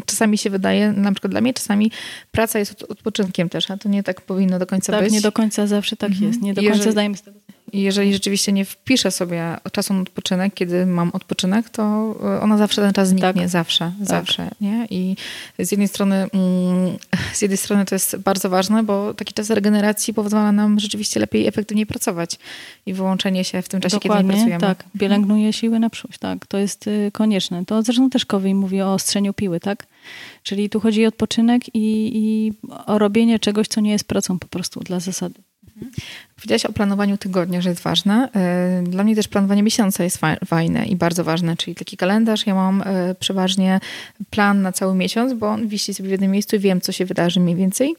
[0.06, 1.92] czasami się wydaje, na przykład dla mnie czasami
[2.32, 5.10] praca jest odpoczynkiem też, a to nie tak powinno do końca tak, być.
[5.10, 6.28] Tak, nie do końca zawsze tak mhm.
[6.28, 6.42] jest.
[6.42, 7.40] Nie do końca zdajemy z tego
[7.72, 12.58] i jeżeli rzeczywiście nie wpiszę sobie czasu na odpoczynek, kiedy mam odpoczynek, to e, ona
[12.58, 13.50] zawsze ten czas zniknie, tak.
[13.50, 14.08] zawsze, tak.
[14.08, 14.50] zawsze.
[14.62, 14.88] Nie?
[14.90, 15.16] I
[15.60, 16.98] z jednej strony mm,
[17.34, 21.48] z jednej strony to jest bardzo ważne, bo taki czas regeneracji pozwala nam rzeczywiście lepiej,
[21.48, 22.40] efektywniej pracować
[22.86, 24.76] i wyłączenie się w tym czasie, Dokładnie, kiedy nie pracujemy.
[24.76, 25.00] tak.
[25.00, 26.46] Pielęgnuje siły na przyszłość, tak.
[26.46, 27.66] To jest y, konieczne.
[27.66, 29.88] To zresztą też Kowi mówi o ostrzeniu piły, tak?
[30.44, 32.54] Czyli tu chodzi o odpoczynek i, i
[32.86, 35.42] o robienie czegoś, co nie jest pracą po prostu dla zasady.
[36.38, 38.30] Powiedziałaś o planowaniu tygodnia, że jest ważne.
[38.36, 42.48] E, dla mnie też planowanie miesiąca jest fajne i bardzo ważne, czyli taki kalendarz.
[42.48, 43.80] Ja mam e, przeważnie
[44.30, 47.06] plan na cały miesiąc, bo on wisi sobie w jednym miejscu i wiem, co się
[47.06, 47.96] wydarzy mniej więcej.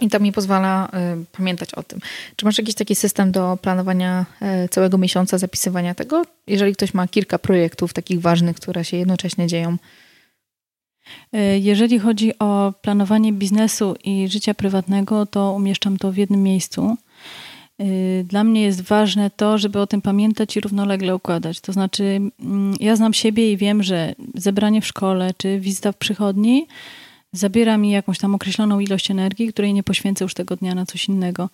[0.00, 2.00] I to mi pozwala y, pamiętać o tym.
[2.36, 4.26] Czy masz jakiś taki system do planowania
[4.70, 6.22] całego miesiąca, zapisywania tego?
[6.46, 9.76] Jeżeli ktoś ma kilka projektów takich ważnych, które się jednocześnie dzieją.
[11.32, 16.96] E, jeżeli chodzi o planowanie biznesu i życia prywatnego, to umieszczam to w jednym miejscu.
[17.80, 21.60] E, dla mnie jest ważne to, żeby o tym pamiętać i równolegle układać.
[21.60, 25.96] To znaczy, mm, ja znam siebie i wiem, że zebranie w szkole czy wizyta w
[25.96, 26.66] przychodni
[27.32, 31.08] zabiera mi jakąś tam określoną ilość energii, której nie poświęcę już tego dnia na coś
[31.08, 31.48] innego.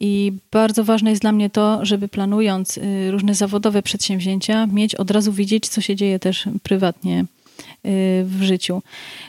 [0.00, 5.10] I bardzo ważne jest dla mnie to, żeby planując y, różne zawodowe przedsięwzięcia, mieć od
[5.10, 7.24] razu widzieć, co się dzieje też prywatnie
[8.24, 8.82] w życiu.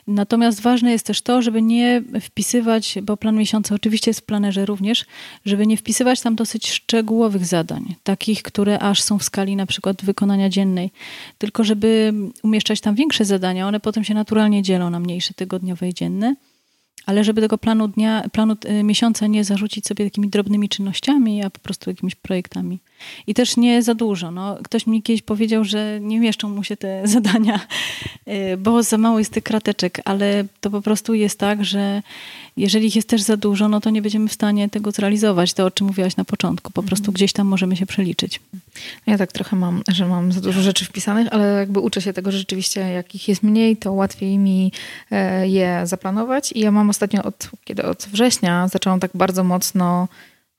[0.08, 4.66] Natomiast ważne jest też to, żeby nie wpisywać, bo plan miesiąca oczywiście jest w planerze
[4.66, 5.06] również,
[5.46, 10.06] żeby nie wpisywać tam dosyć szczegółowych zadań, takich, które aż są w skali na przykład
[10.06, 10.92] wykonania dziennej,
[11.38, 12.14] tylko żeby
[12.44, 16.36] umieszczać tam większe zadania, one potem się naturalnie dzielą na mniejsze tygodniowe i dzienne
[17.06, 21.50] ale żeby tego planu dnia, planu y, miesiąca nie zarzucić sobie takimi drobnymi czynnościami, a
[21.50, 22.80] po prostu jakimiś projektami.
[23.28, 24.32] I też nie za dużo.
[24.32, 27.60] No, ktoś mi kiedyś powiedział, że nie mieszczą mu się te zadania,
[28.28, 32.02] y, bo za mało jest tych krateczek, ale to po prostu jest tak, że
[32.58, 35.66] jeżeli ich jest też za dużo, no to nie będziemy w stanie tego zrealizować, to
[35.66, 36.72] o czym mówiłaś na początku.
[36.72, 37.14] Po prostu mhm.
[37.14, 38.40] gdzieś tam możemy się przeliczyć.
[39.08, 42.32] Ja tak trochę mam, że mam za dużo rzeczy wpisanych, ale jakby uczę się tego,
[42.32, 44.72] że rzeczywiście jak ich jest mniej, to łatwiej mi
[45.12, 46.52] e, je zaplanować.
[46.52, 50.08] I ja mam ostatnio od, kiedy od września zaczęłam tak bardzo mocno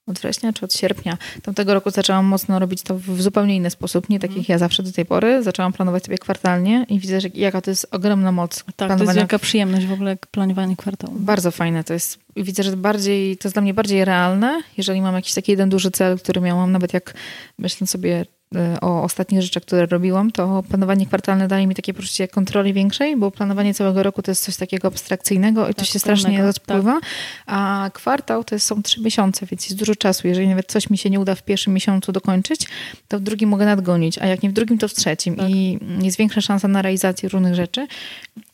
[0.06, 4.08] od września czy od sierpnia tamtego roku zaczęłam mocno robić to w zupełnie inny sposób,
[4.08, 5.42] nie tak jak ja zawsze do tej pory.
[5.42, 8.64] Zaczęłam planować sobie kwartalnie i widzę, że jaka to jest ogromna moc.
[8.76, 11.14] Tak, to jest wielka przyjemność w ogóle planowanie kwartału.
[11.18, 12.18] Bardzo fajne to jest.
[12.36, 15.90] Widzę, że bardziej, to jest dla mnie bardziej realne, jeżeli mam jakiś taki jeden duży
[15.90, 17.14] cel, który miałam, nawet jak
[17.58, 18.26] myślę sobie,
[18.80, 23.30] o ostatnich rzeczach, które robiłam, to planowanie kwartalne daje mi takie poczucie kontroli większej, bo
[23.30, 27.02] planowanie całego roku to jest coś takiego abstrakcyjnego i tak, to się strasznie rozpływa, tak.
[27.46, 30.28] a kwartał to są trzy miesiące, więc jest dużo czasu.
[30.28, 32.66] Jeżeli nawet coś mi się nie uda w pierwszym miesiącu dokończyć,
[33.08, 35.50] to w drugim mogę nadgonić, a jak nie w drugim, to w trzecim tak.
[35.50, 37.86] i jest większa szansa na realizację różnych rzeczy.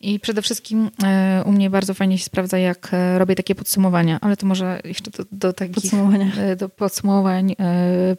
[0.01, 4.19] I przede wszystkim e, u mnie bardzo fajnie się sprawdza, jak e, robię takie podsumowania,
[4.21, 6.33] ale to może jeszcze do, do takich podsumowania.
[6.37, 8.17] E, do podsumowań Mm,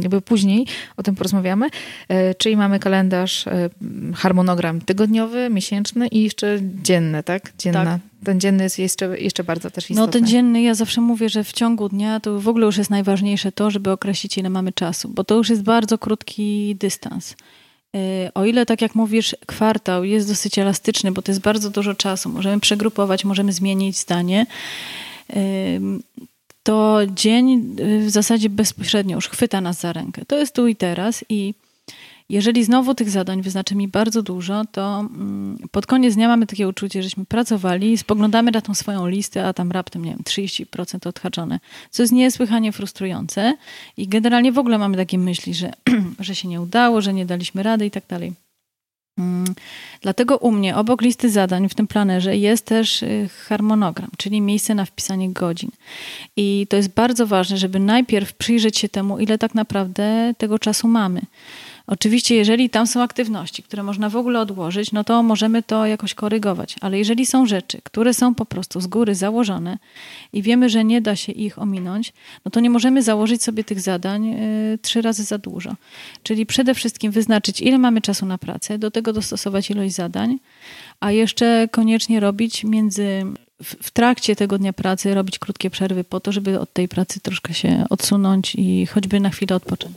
[0.00, 1.68] jakby później o tym porozmawiamy,
[2.08, 3.70] e, czyli mamy kalendarz, e,
[4.14, 7.52] harmonogram tygodniowy, miesięczny i jeszcze dzienny, tak?
[7.58, 7.84] Dzienna.
[7.84, 8.00] Tak.
[8.24, 10.06] Ten dzienny jest jeszcze, jeszcze bardzo też istotny.
[10.06, 12.90] No ten dzienny, ja zawsze mówię, że w ciągu dnia to w ogóle już jest
[12.90, 17.34] najważniejsze to, żeby określić ile mamy czasu, bo to już jest bardzo krótki dystans.
[17.96, 21.94] E, o ile, tak jak mówisz, kwartał jest dosyć elastyczny, bo to jest bardzo dużo
[21.94, 24.46] czasu, możemy przegrupować, możemy zmienić zdanie,
[26.66, 30.24] to dzień y, w zasadzie bezpośrednio już chwyta nas za rękę.
[30.24, 31.54] To jest tu i teraz i
[32.28, 36.68] jeżeli znowu tych zadań wyznaczy mi bardzo dużo, to mm, pod koniec dnia mamy takie
[36.68, 41.60] uczucie, żeśmy pracowali, spoglądamy na tą swoją listę, a tam raptem, nie wiem, 30% odhaczone,
[41.90, 43.56] co jest niesłychanie frustrujące
[43.96, 45.72] i generalnie w ogóle mamy takie myśli, że,
[46.20, 48.32] że się nie udało, że nie daliśmy rady i tak dalej.
[49.18, 49.54] Mm,
[50.00, 54.74] dlatego u mnie obok listy zadań w tym planerze jest też y, harmonogram, czyli miejsce
[54.74, 55.70] na wpisanie godzin.
[56.36, 60.88] I to jest bardzo ważne, żeby najpierw przyjrzeć się temu, ile tak naprawdę tego czasu
[60.88, 61.20] mamy.
[61.86, 66.14] Oczywiście, jeżeli tam są aktywności, które można w ogóle odłożyć, no to możemy to jakoś
[66.14, 66.76] korygować.
[66.80, 69.78] Ale jeżeli są rzeczy, które są po prostu z góry założone
[70.32, 72.12] i wiemy, że nie da się ich ominąć,
[72.44, 75.74] no to nie możemy założyć sobie tych zadań y, trzy razy za dużo.
[76.22, 80.38] Czyli przede wszystkim wyznaczyć, ile mamy czasu na pracę, do tego dostosować ilość zadań,
[81.00, 83.24] a jeszcze koniecznie robić między
[83.62, 87.54] w, trakcie tego dnia pracy robić krótkie przerwy po to, żeby od tej pracy troszkę
[87.54, 89.96] się odsunąć i choćby na chwilę odpocząć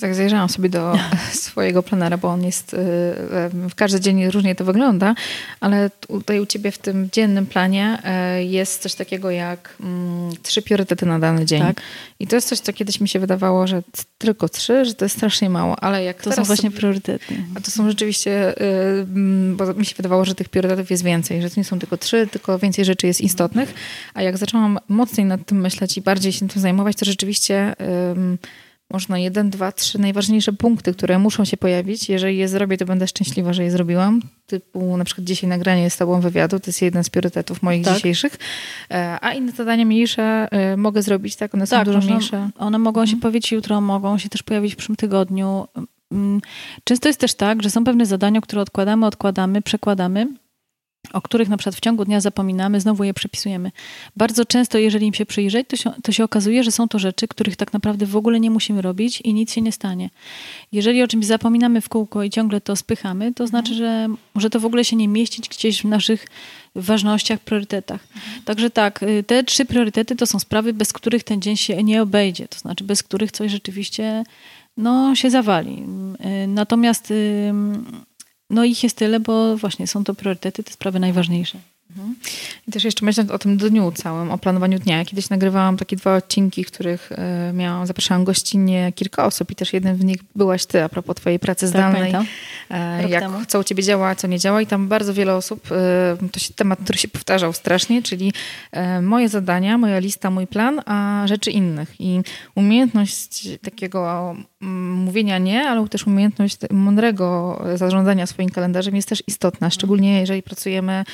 [0.00, 0.98] tak zajrzałam sobie do
[1.32, 2.76] swojego planera, bo on jest, y,
[3.52, 5.14] w każdy dzień różnie to wygląda,
[5.60, 7.98] ale tutaj u ciebie w tym dziennym planie
[8.38, 11.62] y, jest coś takiego jak mm, trzy priorytety na dany dzień.
[11.62, 11.80] Tak.
[12.20, 13.82] I to jest coś, co kiedyś mi się wydawało, że
[14.18, 17.34] tylko trzy, że to jest strasznie mało, ale jak To są właśnie priorytety.
[17.54, 18.64] A to są rzeczywiście, y,
[19.02, 21.96] mm, bo mi się wydawało, że tych priorytetów jest więcej, że to nie są tylko
[21.96, 23.74] trzy, tylko więcej rzeczy jest istotnych,
[24.14, 27.74] a jak zaczęłam mocniej nad tym myśleć i bardziej się tym zajmować, to rzeczywiście
[28.90, 32.08] można jeden, dwa, trzy najważniejsze punkty, które muszą się pojawić.
[32.08, 34.22] Jeżeli je zrobię, to będę szczęśliwa, że je zrobiłam.
[34.46, 37.94] Typu na przykład dzisiaj nagranie z tobą wywiadu, to jest jeden z priorytetów moich tak.
[37.94, 38.38] dzisiejszych.
[38.90, 41.54] E, a inne zadania mniejsze e, mogę zrobić, tak?
[41.54, 42.50] One są tak, dużo można, mniejsze.
[42.58, 43.16] One mogą mhm.
[43.16, 45.68] się pojawić jutro, mogą się też pojawić w przyszłym tygodniu.
[46.12, 46.40] Mm,
[46.84, 50.26] często jest też tak, że są pewne zadania, które odkładamy, odkładamy, przekładamy
[51.12, 53.72] o których na przykład w ciągu dnia zapominamy, znowu je przepisujemy.
[54.16, 57.28] Bardzo często, jeżeli im się przyjrzeć, to się, to się okazuje, że są to rzeczy,
[57.28, 60.10] których tak naprawdę w ogóle nie musimy robić i nic się nie stanie.
[60.72, 64.60] Jeżeli o czymś zapominamy w kółko i ciągle to spychamy, to znaczy, że może to
[64.60, 66.26] w ogóle się nie mieścić gdzieś w naszych
[66.74, 68.06] ważnościach, priorytetach.
[68.44, 72.02] Także tak, y, te trzy priorytety to są sprawy, bez których ten dzień się nie
[72.02, 74.24] obejdzie, to znaczy bez których coś rzeczywiście
[74.76, 75.82] no, się zawali.
[76.44, 77.12] Y, natomiast
[78.50, 81.58] no ich jest tyle, bo właśnie są to priorytety, te sprawy najważniejsze.
[81.90, 82.14] Mhm.
[82.68, 85.04] I też jeszcze myśląc o tym dniu całym, o planowaniu dnia.
[85.04, 89.72] Kiedyś nagrywałam takie dwa odcinki, w których e, miałam, zapraszałam gościnnie kilka osób i też
[89.72, 92.12] jeden z nich byłaś ty, a propos twojej pracy tak, zdalnej.
[92.12, 93.38] Tak, jak temu.
[93.48, 96.54] co u ciebie działa, co nie działa i tam bardzo wiele osób, e, to się
[96.54, 98.32] temat, który się powtarzał strasznie, czyli
[99.02, 101.94] moje zadania, moja lista, mój plan, a rzeczy innych.
[101.98, 102.20] I
[102.54, 110.20] umiejętność takiego mówienia nie, ale też umiejętność mądrego zarządzania swoim kalendarzem jest też istotna, szczególnie
[110.20, 111.04] jeżeli pracujemy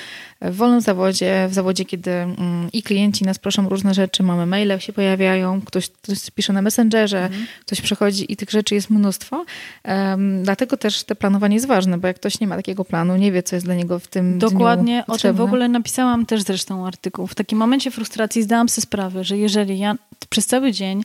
[0.41, 4.79] w wolnym zawodzie, w zawodzie, kiedy mm, i klienci nas proszą różne rzeczy, mamy maile
[4.79, 7.47] się pojawiają, ktoś, ktoś pisze na Messengerze, mhm.
[7.61, 9.45] ktoś przychodzi i tych rzeczy jest mnóstwo.
[9.85, 13.33] Um, dlatego też te planowanie jest ważne, bo jak ktoś nie ma takiego planu, nie
[13.33, 16.87] wie, co jest dla niego w tym Dokładnie, o tym w ogóle napisałam też zresztą
[16.87, 17.27] artykuł.
[17.27, 19.97] W takim momencie frustracji zdałam sobie sprawę, że jeżeli ja
[20.29, 21.03] przez cały dzień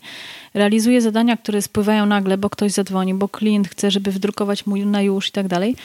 [0.57, 5.01] realizuję zadania, które spływają nagle, bo ktoś zadzwoni, bo klient chce, żeby wydrukować mu na
[5.01, 5.75] już i tak dalej,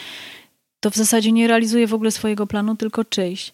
[0.81, 3.53] to w zasadzie nie realizuje w ogóle swojego planu, tylko czyjś.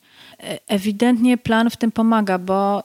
[0.67, 2.83] Ewidentnie plan w tym pomaga, bo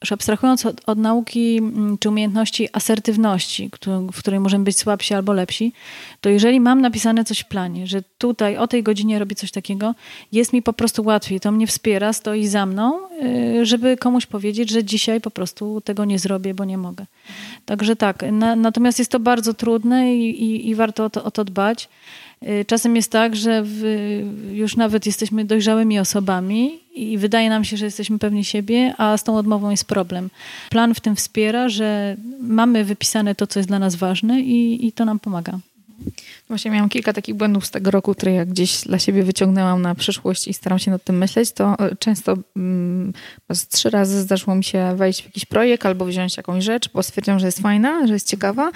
[0.00, 3.70] już abstrahując od, od, nauki mm, czy umiejętności asertywności,
[4.12, 5.72] w której możemy być słabsi albo lepsi,
[6.20, 9.94] to jeżeli mam napisane coś w planie, że tutaj o tej godzinie robię coś takiego,
[10.32, 12.98] jest mi po prostu łatwiej, to mnie wspiera, stoi za mną,
[13.60, 17.06] y, żeby komuś powiedzieć, że dzisiaj po prostu tego nie zrobię, bo nie mogę.
[17.66, 21.30] Także tak, na, natomiast jest to bardzo trudne i, i, i warto o to, o
[21.30, 21.88] to dbać.
[22.42, 23.82] Y, czasem jest tak, że w,
[24.52, 29.24] już nawet jesteśmy dojrzałymi osobami i wydaje nam się, że jesteśmy pewni siebie, a z
[29.24, 30.30] tą odmową jest problem.
[30.70, 34.92] Plan w tym wspiera, że mamy wypisane to, co jest dla nas ważne i, i
[34.92, 35.58] to nam pomaga.
[36.48, 39.94] Właśnie miałam kilka takich błędów z tego roku, które jak gdzieś dla siebie wyciągnęłam na
[39.94, 43.12] przyszłość i staram się nad tym myśleć, to e, często mm,
[43.70, 47.40] trzy razy zdarzyło mi się wejść w jakiś projekt albo wziąć jakąś rzecz, bo stwierdziłam,
[47.40, 48.70] że jest fajna, że jest ciekawa.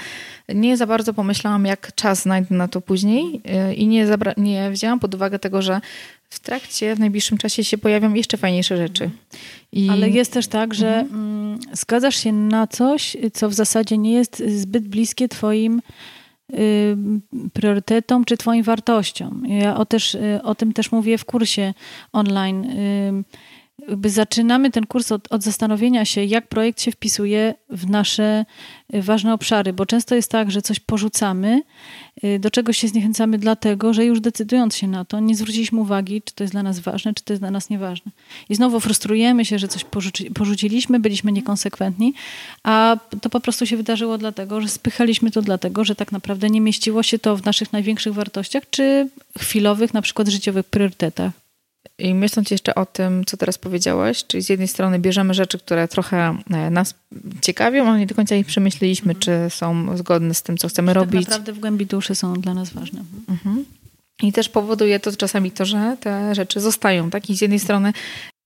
[0.49, 4.07] Nie za bardzo pomyślałam, jak czas znajdę na to później e, i nie,
[4.37, 5.81] nie wzięłam pod uwagę tego, że
[6.31, 9.11] w trakcie, w najbliższym czasie się pojawią jeszcze fajniejsze rzeczy.
[9.73, 9.91] I...
[9.91, 11.21] Ale jest też tak, że mhm.
[11.21, 15.83] Mm, zgadzasz się na coś, co w zasadzie nie jest zbyt bliskie twoim
[17.53, 19.43] priorytetom czy Twoim wartościom.
[19.47, 21.75] Ja o, też, y, o tym też mówię w kursie
[22.13, 22.67] online.
[23.89, 28.45] Jakby zaczynamy ten kurs od, od, zastanowienia się, jak projekt się wpisuje w nasze
[28.95, 31.63] y, ważne obszary, bo często jest tak, że coś porzucamy,
[32.25, 36.23] y, do czego się zniechęcamy dlatego, że już decydując się na to, nie zwróciliśmy uwagi,
[36.23, 38.13] czy to jest dla nas ważne, czy to jest dla nas nieważne.
[38.49, 42.15] I znowu frustrujemy się, że coś porzuci, porzuciliśmy, byliśmy niekonsekwentni,
[42.63, 46.61] a to po prostu się wydarzyło dlatego, że spychaliśmy to dlatego, że tak naprawdę nie
[46.61, 51.50] mieściło się to w naszych największych wartościach, czy chwilowych, na przykład życiowych priorytetach.
[52.01, 55.89] I myśląc jeszcze o tym, co teraz powiedziałaś, czyli z jednej strony bierzemy rzeczy, które
[55.89, 56.95] trochę e, nas
[57.41, 59.21] ciekawią, ale nie do końca ich przemyśleliśmy, mhm.
[59.21, 61.21] czy są zgodne z tym, co chcemy tak robić.
[61.21, 63.01] Tak naprawdę w głębi duszy są dla nas ważne.
[63.29, 63.65] Mhm.
[64.23, 67.11] I też powoduje to czasami to, że te rzeczy zostają.
[67.11, 67.31] Tak?
[67.31, 67.93] I z jednej strony,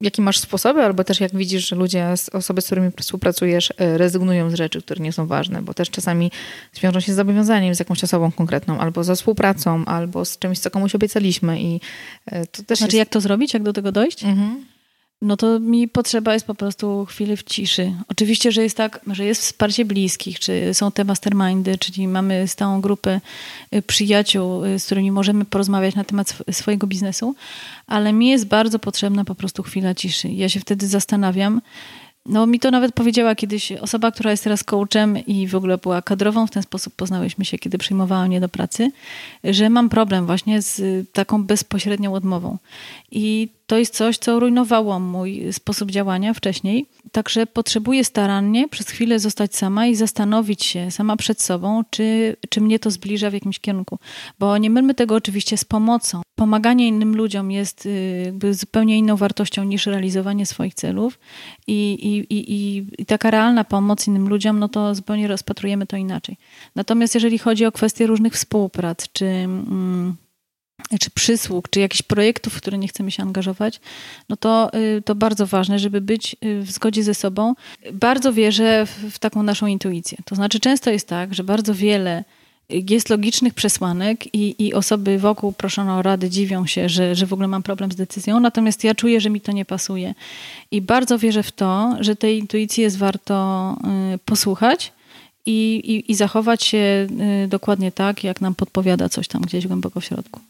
[0.01, 4.51] jakie masz sposoby, albo też jak widzisz, że ludzie, osoby, z którymi współpracujesz, e, rezygnują
[4.51, 6.31] z rzeczy, które nie są ważne, bo też czasami
[6.73, 10.71] zwiążą się z zobowiązaniem z jakąś osobą konkretną, albo ze współpracą, albo z czymś, co
[10.71, 11.61] komuś obiecaliśmy.
[11.61, 11.81] I
[12.27, 12.99] e, to też znaczy, jest...
[12.99, 14.25] jak to zrobić, jak do tego dojść?
[14.25, 14.74] Mhm
[15.23, 17.93] no to mi potrzeba jest po prostu chwili w ciszy.
[18.09, 22.81] Oczywiście, że jest tak, że jest wsparcie bliskich, czy są te mastermindy, czyli mamy stałą
[22.81, 23.21] grupę
[23.75, 27.35] y, przyjaciół, y, z którymi możemy porozmawiać na temat swojego biznesu,
[27.87, 30.29] ale mi jest bardzo potrzebna po prostu chwila ciszy.
[30.29, 31.61] Ja się wtedy zastanawiam,
[32.27, 36.03] no mi to nawet powiedziała kiedyś osoba, która jest teraz coachem i w ogóle była
[36.03, 38.91] kadrową, w ten sposób poznałyśmy się, kiedy przyjmowała mnie do pracy,
[39.45, 42.59] że mam problem właśnie z taką bezpośrednią odmową.
[43.11, 46.87] I to jest coś, co rujnowało mój sposób działania wcześniej.
[47.13, 52.61] Także potrzebuję starannie przez chwilę zostać sama i zastanowić się sama przed sobą, czy, czy
[52.61, 53.99] mnie to zbliża w jakimś kierunku.
[54.39, 56.23] Bo nie mylmy tego oczywiście z pomocą.
[56.35, 61.19] Pomaganie innym ludziom jest y, jakby zupełnie inną wartością niż realizowanie swoich celów.
[61.67, 62.53] I, i, i,
[63.01, 66.37] i taka realna pomoc innym ludziom, no to zupełnie rozpatrujemy to inaczej.
[66.75, 69.27] Natomiast jeżeli chodzi o kwestie różnych współprac, czy.
[69.27, 70.17] Mm,
[71.01, 73.81] czy przysług, czy jakichś projektów, w które nie chcemy się angażować,
[74.29, 77.55] no to, y, to bardzo ważne, żeby być y, w zgodzie ze sobą.
[77.93, 80.19] Bardzo wierzę w, w taką naszą intuicję.
[80.25, 82.25] To znaczy, często jest tak, że bardzo wiele
[82.69, 87.33] jest logicznych przesłanek i, i osoby wokół proszone o rady dziwią się, że, że w
[87.33, 90.15] ogóle mam problem z decyzją, natomiast ja czuję, że mi to nie pasuje.
[90.71, 93.77] I bardzo wierzę w to, że tej intuicji jest warto
[94.15, 94.93] y, posłuchać
[95.47, 97.07] i, i, i zachować się
[97.49, 100.41] dokładnie tak, jak nam podpowiada coś tam gdzieś głęboko w środku.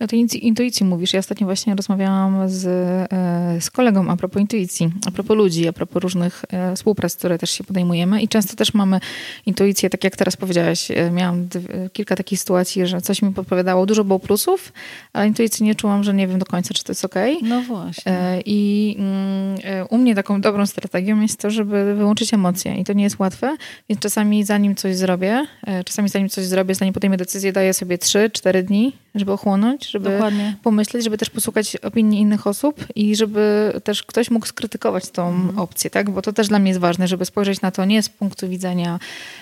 [0.00, 1.12] O tej intuicji mówisz.
[1.12, 5.72] Ja ostatnio właśnie rozmawiałam z, e, z kolegą a propos intuicji, a propos ludzi, a
[5.72, 9.00] propos różnych e, współprac, które też się podejmujemy i często też mamy
[9.46, 11.48] intuicję, tak jak teraz powiedziałaś, e, miałam
[11.92, 14.72] kilka takich sytuacji, że coś mi podpowiadało, dużo było plusów,
[15.12, 17.14] ale intuicji nie czułam, że nie wiem do końca, czy to jest ok.
[17.42, 18.42] No właśnie.
[18.46, 23.04] I mm, u mnie taką dobrą strategią jest to, żeby wyłączyć emocje i to nie
[23.04, 23.56] jest łatwe,
[23.88, 25.46] więc czasami zanim coś zrobię,
[25.84, 30.56] czasami zanim coś zrobię, zanim podejmę decyzję, daję sobie 3-4 dni, żeby ochłonąć, żeby Dokładnie.
[30.62, 35.58] pomyśleć, żeby też posłuchać opinii innych osób i żeby też ktoś mógł skrytykować tą mhm.
[35.58, 36.10] opcję, tak?
[36.10, 38.98] Bo to też dla mnie jest ważne, żeby spojrzeć na to nie z punktu widzenia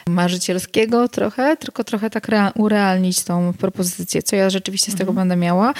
[0.08, 5.28] marzycielskiego trochę, tylko trochę tak urealnić tą propozycję, co ja rzeczywiście z tego mhm.
[5.28, 5.74] będę miała,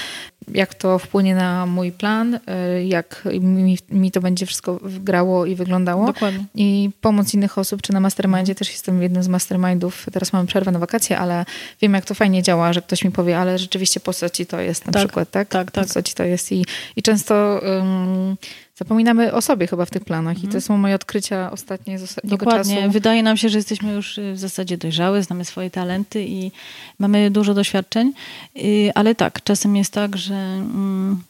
[0.53, 2.39] jak to wpłynie na mój plan, y,
[2.85, 6.05] jak mi, mi to będzie wszystko grało i wyglądało.
[6.05, 6.45] Dokładnie.
[6.55, 10.71] I pomoc innych osób, czy na mastermindzie, też jestem jednym z mastermindów, teraz mam przerwę
[10.71, 11.45] na wakacje, ale
[11.81, 14.59] wiem, jak to fajnie działa, że ktoś mi powie, ale rzeczywiście po co ci to
[14.59, 15.47] jest na tak, przykład, tak?
[15.47, 15.85] Tak, tak.
[15.85, 17.61] Po co ci to jest i, i często...
[17.79, 18.37] Um,
[18.79, 20.61] Zapominamy o sobie chyba w tych planach i to mhm.
[20.61, 22.75] są moje odkrycia ostatnie z ostatniego Dokładnie.
[22.75, 22.91] czasu.
[22.91, 26.51] Wydaje nam się, że jesteśmy już y, w zasadzie dojrzałe, znamy swoje talenty i
[26.99, 28.13] mamy dużo doświadczeń,
[28.57, 31.21] y, ale tak, czasem jest tak, że mm,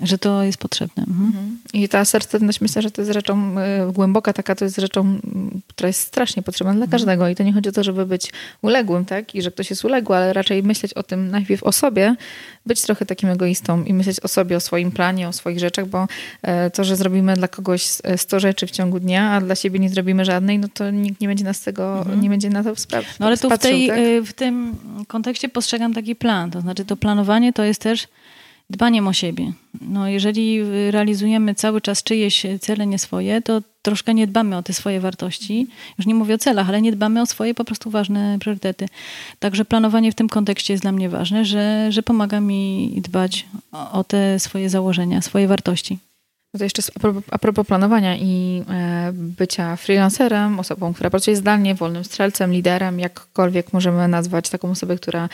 [0.00, 1.04] że to jest potrzebne.
[1.08, 1.26] Mhm.
[1.26, 1.58] mhm.
[1.72, 5.18] I ta asertywność myślę, że to jest rzeczą y, głęboka taka, to jest rzeczą,
[5.68, 6.90] która jest strasznie potrzebna dla mhm.
[6.90, 7.28] każdego.
[7.28, 8.32] I to nie chodzi o to, żeby być
[8.62, 9.34] uległym, tak?
[9.34, 12.16] I że ktoś jest uległy, ale raczej myśleć o tym najpierw o sobie,
[12.66, 16.06] być trochę takim egoistą i myśleć o sobie, o swoim planie, o swoich rzeczach, bo
[16.42, 19.90] e, to, że zrobimy dla kogoś 100 rzeczy w ciągu dnia, a dla siebie nie
[19.90, 22.20] zrobimy żadnej, no to nikt nie będzie nas tego, mhm.
[22.20, 23.18] nie będzie na to sprawdzić.
[23.18, 23.98] No ale tu w, tej, tak?
[23.98, 24.76] Y, w tym
[25.08, 26.50] kontekście postrzegam taki plan.
[26.50, 28.08] To znaczy to planowanie to jest też
[28.76, 29.52] dbaniem o siebie.
[29.80, 34.72] No, jeżeli realizujemy cały czas czyjeś cele, nie swoje, to troszkę nie dbamy o te
[34.72, 35.66] swoje wartości.
[35.98, 38.86] Już nie mówię o celach, ale nie dbamy o swoje po prostu ważne priorytety.
[39.38, 43.46] Także planowanie w tym kontekście jest dla mnie ważne, że, że pomaga mi dbać
[43.92, 45.98] o, te swoje założenia, swoje wartości.
[46.54, 51.36] No to jeszcze a propos, a propos planowania i e, bycia freelancerem, osobą, która pracuje
[51.36, 55.28] zdalnie, wolnym strzelcem, liderem, jakkolwiek możemy nazwać taką osobę, która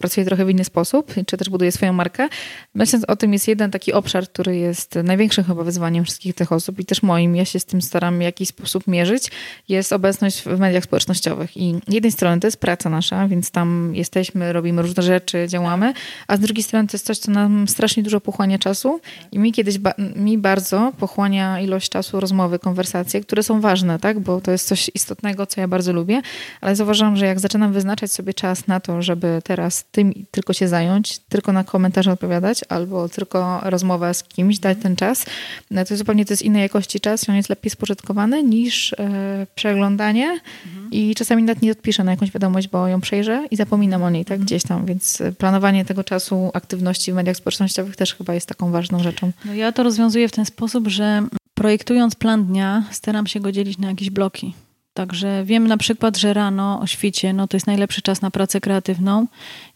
[0.00, 2.28] pracuje trochę w inny sposób, czy też buduje swoją markę.
[2.74, 6.80] Myśląc o tym jest jeden taki obszar, który jest największym chyba wyzwaniem wszystkich tych osób
[6.80, 9.30] i też moim, ja się z tym staram w jakiś sposób mierzyć,
[9.68, 11.56] jest obecność w mediach społecznościowych.
[11.56, 15.92] I z jednej strony to jest praca nasza, więc tam jesteśmy, robimy różne rzeczy, działamy,
[16.28, 19.00] a z drugiej strony to jest coś, co nam strasznie dużo pochłania czasu
[19.32, 19.78] i mi kiedyś,
[20.16, 24.20] mi bardzo bardzo pochłania ilość czasu rozmowy, konwersacje, które są ważne, tak?
[24.20, 26.22] bo to jest coś istotnego, co ja bardzo lubię,
[26.60, 30.68] ale zauważam, że jak zaczynam wyznaczać sobie czas na to, żeby teraz tym tylko się
[30.68, 35.26] zająć, tylko na komentarze odpowiadać, albo tylko rozmowę z kimś, dać ten czas,
[35.70, 39.46] no to zupełnie to jest innej jakości czas i on jest lepiej spożytkowany niż e,
[39.54, 40.90] przeglądanie mhm.
[40.90, 44.24] i czasami nawet nie odpiszę na jakąś wiadomość, bo ją przejrzę i zapominam o niej
[44.24, 48.70] tak gdzieś tam, więc planowanie tego czasu aktywności w mediach społecznościowych też chyba jest taką
[48.70, 49.32] ważną rzeczą.
[49.44, 53.78] No ja to rozwiązuję w ten sposób, że projektując plan dnia, staram się go dzielić
[53.78, 54.54] na jakieś bloki.
[54.96, 58.60] Także wiem na przykład, że rano o świcie no to jest najlepszy czas na pracę
[58.60, 59.26] kreatywną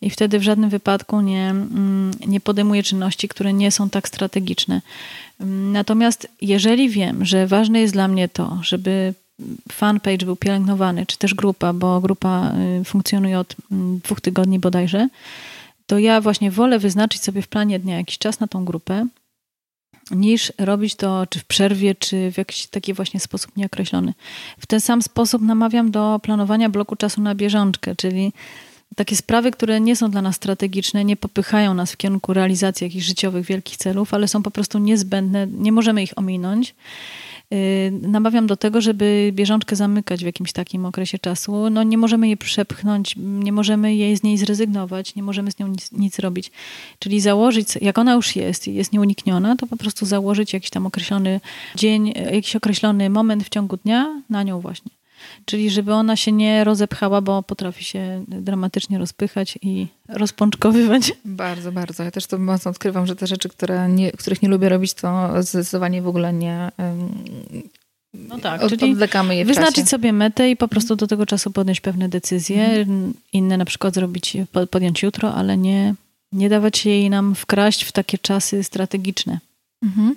[0.01, 4.81] i wtedy w żadnym wypadku nie, mm, nie podejmuję czynności, które nie są tak strategiczne.
[5.73, 9.15] Natomiast jeżeli wiem, że ważne jest dla mnie to, żeby
[9.73, 15.09] fanpage był pielęgnowany, czy też grupa, bo grupa y, funkcjonuje od mm, dwóch tygodni bodajże,
[15.87, 19.07] to ja właśnie wolę wyznaczyć sobie w planie dnia jakiś czas na tą grupę,
[20.11, 24.15] niż robić to czy w przerwie, czy w jakiś taki właśnie sposób nieokreślony.
[24.59, 28.33] W ten sam sposób namawiam do planowania bloku czasu na bieżączkę, czyli
[28.97, 33.07] takie sprawy, które nie są dla nas strategiczne, nie popychają nas w kierunku realizacji jakichś
[33.07, 36.75] życiowych, wielkich celów, ale są po prostu niezbędne, nie możemy ich ominąć.
[37.55, 41.71] Y, namawiam do tego, żeby bieżączkę zamykać w jakimś takim okresie czasu.
[41.71, 45.67] No nie możemy jej przepchnąć, nie możemy jej z niej zrezygnować, nie możemy z nią
[45.67, 46.51] nic, nic robić.
[46.99, 50.87] Czyli założyć, jak ona już jest i jest nieunikniona, to po prostu założyć jakiś tam
[50.87, 51.41] określony
[51.75, 55.00] dzień, jakiś określony moment w ciągu dnia na nią właśnie.
[55.45, 61.13] Czyli żeby ona się nie rozepchała, bo potrafi się dramatycznie rozpychać i rozpączkowywać.
[61.25, 62.03] Bardzo, bardzo.
[62.03, 65.31] Ja też to mocno odkrywam, że te rzeczy, które nie, których nie lubię robić, to
[65.43, 66.71] zdecydowanie w ogóle nie...
[68.15, 68.97] No tak, Od, czyli
[69.31, 69.87] je wyznaczyć czasie.
[69.87, 72.67] sobie metę i po prostu do tego czasu podjąć pewne decyzje.
[72.67, 73.15] Mhm.
[73.33, 74.37] Inne na przykład zrobić,
[74.71, 75.95] podjąć jutro, ale nie,
[76.33, 79.39] nie dawać jej nam wkraść w takie czasy strategiczne.
[79.83, 80.17] Mhm.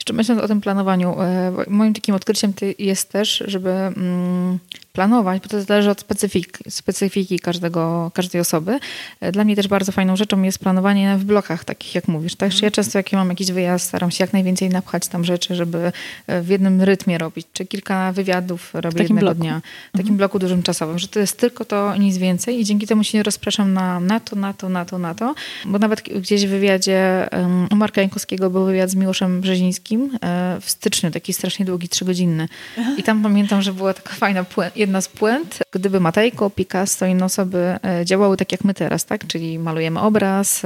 [0.00, 4.58] Jeszcze myśląc o tym planowaniu, e, moim takim odkryciem jest też, żeby mm,
[4.92, 8.78] planować, bo to zależy od specyfiki, specyfiki każdego, każdej osoby.
[9.20, 12.34] E, dla mnie też bardzo fajną rzeczą jest planowanie w blokach, takich jak mówisz.
[12.34, 12.72] Także ja mhm.
[12.72, 15.92] często jak mam jakiś wyjazd, staram się jak najwięcej napchać tam rzeczy, żeby
[16.26, 19.40] e, w jednym rytmie robić, czy kilka wywiadów robię jednego bloku.
[19.40, 19.60] dnia.
[19.88, 20.16] W takim mhm.
[20.16, 23.22] bloku dużym czasowym, że to jest tylko to, nic więcej i dzięki temu się nie
[23.22, 25.34] rozpraszam na, na to, na to, na to, na to,
[25.64, 30.18] bo nawet gdzieś w wywiadzie um, u Marka Jankowskiego był wywiad z Miłoszem Brzezińskim, Team
[30.60, 32.48] w styczniu, taki strasznie długi, trzygodzinny.
[32.96, 34.44] I tam pamiętam, że była taka fajna
[34.76, 35.58] jedna z puent.
[35.72, 39.26] Gdyby Matejko, Picasso i inne osoby działały tak jak my teraz, tak?
[39.26, 40.62] Czyli malujemy obraz,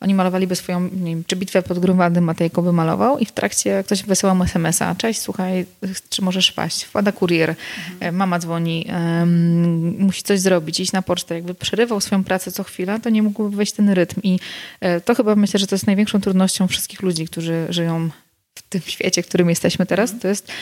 [0.00, 3.84] oni malowaliby swoją, nie wiem, czy bitwę pod Grunwaldem Matejko by malował i w trakcie
[3.84, 5.66] ktoś wysyłał mu smsa, cześć, słuchaj,
[6.08, 6.84] czy możesz paść?
[6.84, 7.54] Wpada kurier,
[7.94, 8.16] mhm.
[8.16, 11.34] mama dzwoni, um, musi coś zrobić, iść na pocztę.
[11.34, 14.20] Jakby przerywał swoją pracę co chwila, to nie mógłby wejść ten rytm.
[14.22, 14.38] I
[14.80, 18.10] e, to chyba myślę, że to jest największą trudnością wszystkich ludzi, którzy żyją
[18.56, 20.52] w tym świecie, w którym jesteśmy teraz, to jest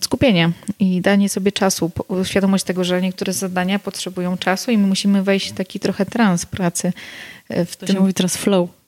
[0.00, 1.90] skupienie i danie sobie czasu,
[2.24, 6.46] świadomość tego, że niektóre zadania potrzebują czasu i my musimy wejść w taki trochę trans
[6.46, 6.92] pracy.
[7.48, 7.94] E, w to tym...
[7.94, 8.81] się mówi teraz flow.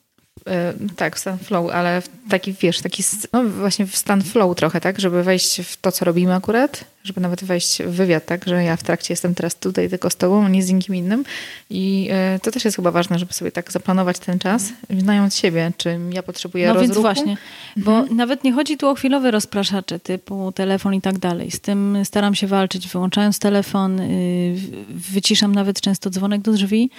[0.49, 4.81] E, tak, w stan flow, ale taki, wiesz, taki, no właśnie w stan flow trochę,
[4.81, 8.63] tak, żeby wejść w to, co robimy akurat, żeby nawet wejść w wywiad, tak, że
[8.63, 11.25] ja w trakcie jestem teraz tutaj tylko z tobą, nie z nikim innym
[11.69, 15.71] i e, to też jest chyba ważne, żeby sobie tak zaplanować ten czas, znając siebie,
[15.77, 17.01] czym ja potrzebuję no rozruchu.
[17.01, 17.37] No więc właśnie,
[17.77, 18.17] bo mhm.
[18.17, 21.51] nawet nie chodzi tu o chwilowe rozpraszacze typu telefon i tak dalej.
[21.51, 24.55] Z tym staram się walczyć, wyłączając telefon, y,
[24.89, 26.89] wyciszam nawet często dzwonek do drzwi,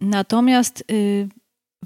[0.00, 1.28] natomiast y,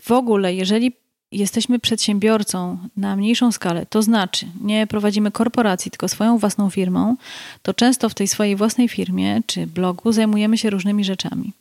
[0.00, 0.92] w ogóle, jeżeli
[1.32, 7.16] jesteśmy przedsiębiorcą na mniejszą skalę, to znaczy nie prowadzimy korporacji, tylko swoją własną firmą,
[7.62, 11.52] to często w tej swojej własnej firmie czy blogu zajmujemy się różnymi rzeczami.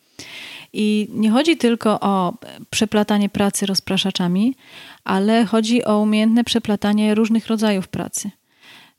[0.74, 2.34] I nie chodzi tylko o
[2.70, 4.56] przeplatanie pracy rozpraszaczami,
[5.04, 8.32] ale chodzi o umiejętne przeplatanie różnych rodzajów pracy.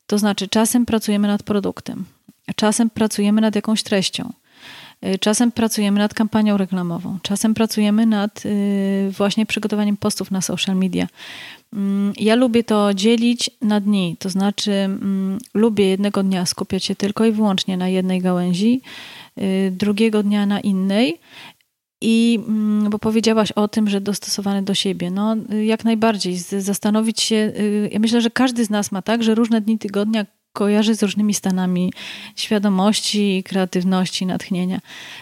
[0.07, 2.05] To znaczy, czasem pracujemy nad produktem,
[2.55, 4.33] czasem pracujemy nad jakąś treścią,
[5.19, 11.07] czasem pracujemy nad kampanią reklamową, czasem pracujemy nad y, właśnie przygotowaniem postów na social media.
[11.73, 16.95] Mm, ja lubię to dzielić na dni, to znaczy mm, lubię jednego dnia skupiać się
[16.95, 18.81] tylko i wyłącznie na jednej gałęzi,
[19.37, 21.19] y, drugiego dnia na innej.
[22.01, 25.11] I mm, bo powiedziałaś o tym, że dostosowany do siebie.
[25.11, 26.37] No, jak najbardziej.
[26.37, 27.53] Zastanowić się.
[27.91, 30.25] Ja myślę, że każdy z nas ma tak, że różne dni tygodnia
[30.55, 31.93] kojarzy z różnymi stanami
[32.35, 34.79] świadomości, kreatywności, natchnienia.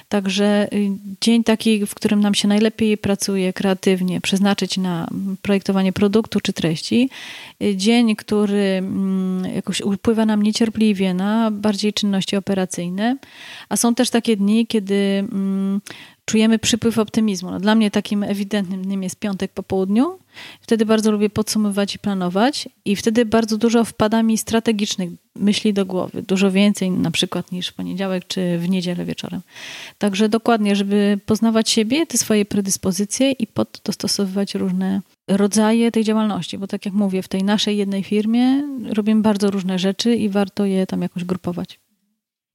[0.10, 5.08] Także y, dzień taki, w którym nam się najlepiej pracuje kreatywnie, przeznaczyć na
[5.42, 7.10] projektowanie produktu czy treści.
[7.64, 13.18] Y, dzień, który mm, jakoś upływa nam niecierpliwie na bardziej czynności operacyjne.
[13.70, 15.82] A są też takie dni, kiedy mm,
[16.26, 17.52] czujemy przypływ optymizmu.
[17.52, 20.18] No, dla mnie takim ewidentnym dniem jest piątek po południu.
[20.62, 25.86] Wtedy bardzo lubię podsumowywać i planować i wtedy bardzo dużo wpada mi strategicznych myśli do
[25.86, 26.22] głowy.
[26.22, 29.42] Dużo więcej na przykład niż w poniedziałek czy w niedzielę wieczorem.
[29.98, 36.58] Także dokładnie, żeby poznawać siebie, te swoje predyspozycje i pod dostosowywać różne rodzaje tej działalności,
[36.58, 40.66] bo tak jak mówię, w tej naszej jednej firmie robimy bardzo różne rzeczy i warto
[40.66, 41.80] je tam jakoś grupować.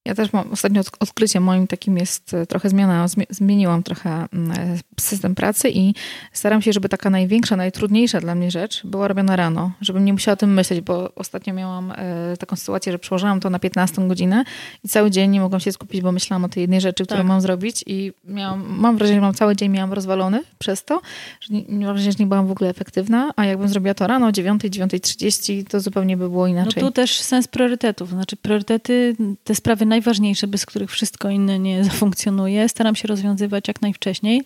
[0.05, 3.07] Ja też mam ostatnio odkrycie moim takim jest e, trochę zmiana.
[3.31, 5.95] Zmieniłam trochę mm, e, system pracy i
[6.33, 10.33] staram się, żeby taka największa, najtrudniejsza dla mnie rzecz była robiona rano, żebym nie musiała
[10.33, 14.45] o tym myśleć, bo ostatnio miałam e, taką sytuację, że przełożyłam to na 15 godzinę
[14.85, 17.27] i cały dzień nie mogłam się skupić, bo myślałam o tej jednej rzeczy, którą tak.
[17.27, 21.01] mam zrobić i miałam, mam wrażenie, że mam cały dzień miałam rozwalony przez to,
[21.41, 24.27] że nie, mam wrażenie, że nie byłam w ogóle efektywna, a jakbym zrobiła to rano
[24.27, 26.83] o 9, 9.30, to zupełnie by było inaczej.
[26.83, 31.59] No tu też sens priorytetów, znaczy priorytety, te sprawy naj najważniejsze, bez których wszystko inne
[31.59, 32.69] nie zafunkcjonuje.
[32.69, 34.43] Staram się rozwiązywać jak najwcześniej.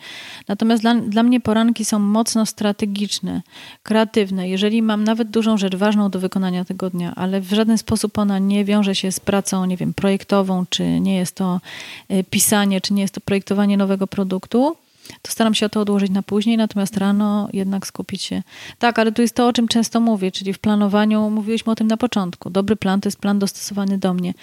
[0.49, 3.43] Natomiast dla, dla mnie poranki są mocno strategiczne,
[3.83, 4.49] kreatywne.
[4.49, 8.39] Jeżeli mam nawet dużą rzecz ważną do wykonania tego dnia, ale w żaden sposób ona
[8.39, 11.61] nie wiąże się z pracą, nie wiem, projektową, czy nie jest to
[12.09, 14.77] e, pisanie, czy nie jest to projektowanie nowego produktu,
[15.23, 18.43] to staram się to odłożyć na później, natomiast rano jednak skupić się.
[18.79, 21.87] Tak, ale tu jest to, o czym często mówię, czyli w planowaniu, mówiliśmy o tym
[21.87, 22.51] na początku.
[22.51, 24.35] Dobry plan to jest plan dostosowany do mnie.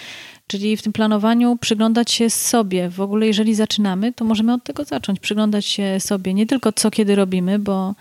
[0.48, 2.90] Czyli w tym planowaniu przyglądać się sobie.
[2.90, 5.20] W ogóle, jeżeli zaczynamy, to możemy od tego zacząć.
[5.20, 7.96] Przyglądać się sobie nie tylko co kiedy robimy, bo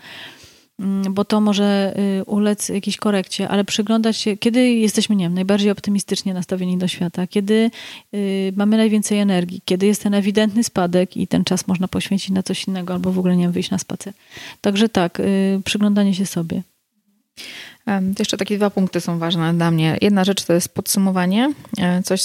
[1.09, 5.71] bo to może y, ulec jakiejś korekcie, ale przyglądać się, kiedy jesteśmy, nie wiem, najbardziej
[5.71, 7.71] optymistycznie nastawieni do świata, kiedy
[8.13, 12.43] y, mamy najwięcej energii, kiedy jest ten ewidentny spadek i ten czas można poświęcić na
[12.43, 14.13] coś innego albo w ogóle nie wiem, wyjść na spacer.
[14.61, 16.61] Także tak, y, przyglądanie się sobie.
[18.19, 19.97] Jeszcze takie dwa punkty są ważne dla mnie.
[20.01, 21.53] Jedna rzecz to jest podsumowanie.
[21.77, 22.21] E, coś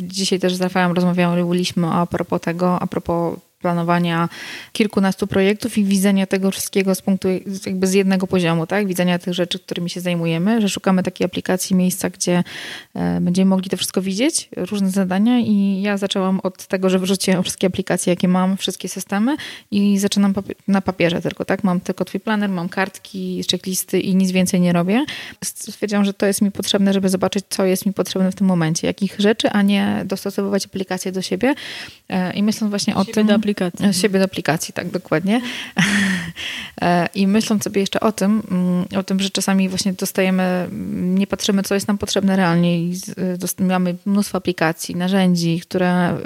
[0.00, 4.28] dzisiaj też z Rafałem rozmawialiśmy a propos tego, a propos planowania
[4.72, 7.28] kilkunastu projektów i widzenia tego wszystkiego z punktu
[7.66, 8.86] jakby z jednego poziomu, tak?
[8.86, 12.44] Widzenia tych rzeczy, którymi się zajmujemy, że szukamy takiej aplikacji, miejsca, gdzie
[12.94, 17.42] e, będziemy mogli to wszystko widzieć, różne zadania i ja zaczęłam od tego, że wyrzuciłam
[17.42, 19.36] wszystkie aplikacje, jakie mam, wszystkie systemy
[19.70, 20.34] i zaczynam
[20.68, 21.64] na papierze tylko, tak?
[21.64, 25.04] Mam tylko twój planer, mam kartki, checklisty i nic więcej nie robię.
[25.44, 28.86] Stwierdziłam, że to jest mi potrzebne, żeby zobaczyć, co jest mi potrzebne w tym momencie,
[28.86, 31.54] jakich rzeczy, a nie dostosowywać aplikacje do siebie.
[32.08, 33.92] E, I myśląc właśnie o tym aplikacji.
[34.00, 35.40] Siebie do aplikacji, tak dokładnie.
[36.80, 41.26] E, I myśląc sobie jeszcze o tym, mm, o tym, że czasami właśnie dostajemy, nie
[41.26, 43.00] patrzymy, co jest nam potrzebne realnie i
[43.58, 46.18] mamy mnóstwo aplikacji, narzędzi, które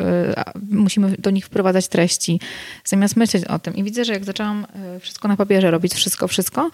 [0.70, 2.40] musimy do nich wprowadzać treści,
[2.84, 3.76] zamiast myśleć o tym.
[3.76, 4.66] I widzę, że jak zaczęłam
[5.00, 6.70] wszystko na papierze robić, wszystko, wszystko,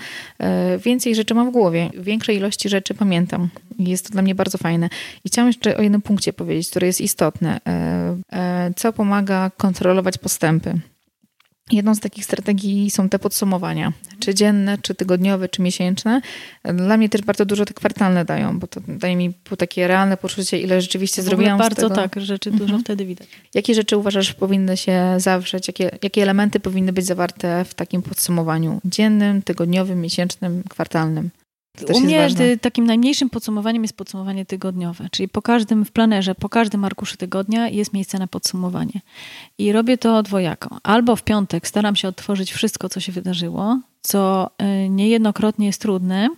[0.85, 3.49] więcej rzeczy mam w głowie, większej ilości rzeczy pamiętam.
[3.79, 4.89] Jest to dla mnie bardzo fajne.
[5.25, 7.59] I chciałam jeszcze o jednym punkcie powiedzieć, który jest istotny.
[8.77, 10.81] Co pomaga kontrolować postępy?
[11.71, 16.21] Jedną z takich strategii są te podsumowania, czy dzienne, czy tygodniowe, czy miesięczne.
[16.65, 20.61] Dla mnie też bardzo dużo te kwartalne dają, bo to daje mi takie realne poczucie,
[20.61, 21.59] ile rzeczywiście w zrobiłam.
[21.59, 22.83] Bardzo tak, rzeczy dużo mhm.
[22.83, 23.29] wtedy widać.
[23.55, 28.81] Jakie rzeczy uważasz powinny się zawrzeć, jakie, jakie elementy powinny być zawarte w takim podsumowaniu
[28.85, 31.31] dziennym, tygodniowym, miesięcznym, kwartalnym?
[31.95, 32.29] U mnie
[32.61, 37.69] takim najmniejszym podsumowaniem jest podsumowanie tygodniowe, czyli po każdym w planerze, po każdym arkuszu tygodnia
[37.69, 39.01] jest miejsce na podsumowanie.
[39.59, 40.79] I robię to dwojako.
[40.83, 44.51] Albo w piątek staram się odtworzyć wszystko, co się wydarzyło, co
[44.85, 46.29] y, niejednokrotnie jest trudne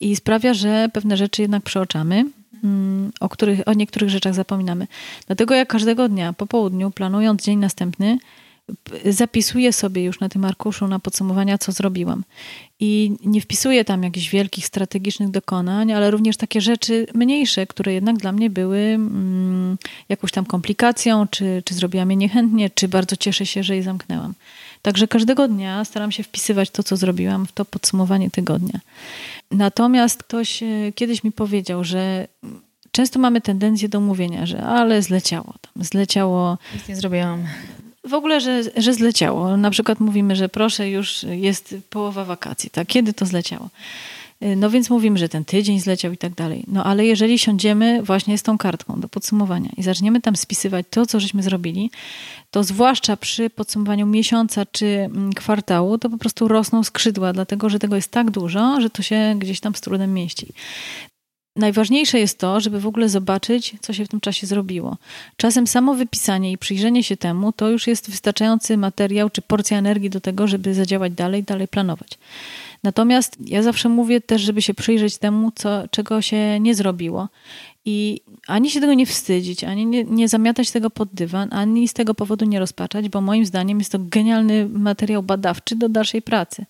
[0.00, 2.24] i sprawia, że pewne rzeczy jednak przeoczamy,
[2.64, 4.86] mm, o, których, o niektórych rzeczach zapominamy.
[5.26, 8.18] Dlatego ja każdego dnia po południu, planując dzień następny,
[9.04, 12.24] zapisuję sobie już na tym arkuszu na podsumowania, co zrobiłam.
[12.80, 18.16] I nie wpisuję tam jakichś wielkich strategicznych dokonań, ale również takie rzeczy mniejsze, które jednak
[18.16, 23.46] dla mnie były mm, jakąś tam komplikacją, czy, czy zrobiłam je niechętnie, czy bardzo cieszę
[23.46, 24.34] się, że je zamknęłam.
[24.82, 28.80] Także każdego dnia staram się wpisywać to, co zrobiłam w to podsumowanie tygodnia.
[29.50, 32.28] Natomiast ktoś e, kiedyś mi powiedział, że
[32.92, 36.58] często mamy tendencję do mówienia, że ale zleciało tam, zleciało.
[36.74, 37.44] Nic nie zrobiłam.
[38.04, 39.56] W ogóle, że, że zleciało.
[39.56, 42.70] Na przykład mówimy, że proszę, już jest połowa wakacji.
[42.70, 42.86] Tak?
[42.86, 43.70] Kiedy to zleciało?
[44.42, 46.64] Y, no więc mówimy, że ten tydzień zleciał i tak dalej.
[46.68, 51.06] No ale jeżeli siądziemy właśnie z tą kartką do podsumowania i zaczniemy tam spisywać to,
[51.06, 51.90] co żeśmy zrobili,
[52.50, 57.78] to zwłaszcza przy podsumowaniu miesiąca czy mm, kwartału, to po prostu rosną skrzydła, dlatego że
[57.78, 60.52] tego jest tak dużo, że to się gdzieś tam z trudem mieści
[61.58, 64.96] najważniejsze jest to, żeby w ogóle zobaczyć, co się w tym czasie zrobiło.
[65.36, 70.10] Czasem samo wypisanie i przyjrzenie się temu to już jest wystarczający materiał czy porcja energii
[70.10, 72.18] do tego, żeby zadziałać dalej, dalej planować.
[72.82, 77.28] Natomiast ja zawsze mówię też, żeby się przyjrzeć temu, co, czego się nie zrobiło.
[77.84, 81.92] I ani się tego nie wstydzić, ani nie, nie zamiatać tego pod dywan, ani z
[81.92, 86.66] tego powodu nie rozpaczać, bo moim zdaniem jest to genialny materiał badawczy do dalszej pracy.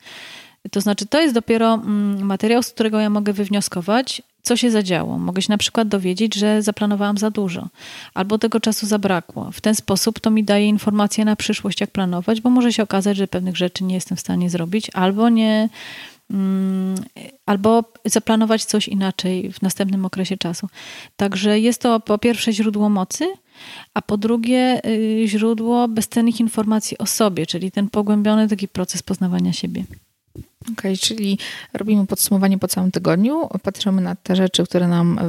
[0.70, 5.18] To znaczy, to jest dopiero mm, materiał, z którego ja mogę wywnioskować, co się zadziało.
[5.18, 7.68] Mogę się na przykład dowiedzieć, że zaplanowałam za dużo,
[8.14, 9.50] albo tego czasu zabrakło.
[9.52, 13.16] W ten sposób to mi daje informacje na przyszłość, jak planować, bo może się okazać,
[13.16, 15.68] że pewnych rzeczy nie jestem w stanie zrobić, albo nie.
[16.30, 16.94] Mm,
[17.46, 20.68] albo zaplanować coś inaczej w następnym okresie czasu.
[21.16, 23.26] Także jest to po pierwsze źródło mocy,
[23.94, 29.52] a po drugie y, źródło bezcennych informacji o sobie, czyli ten pogłębiony taki proces poznawania
[29.52, 29.84] siebie.
[30.62, 31.38] Okej, okay, czyli
[31.72, 35.20] robimy podsumowanie po całym tygodniu, patrzymy na te rzeczy, które nam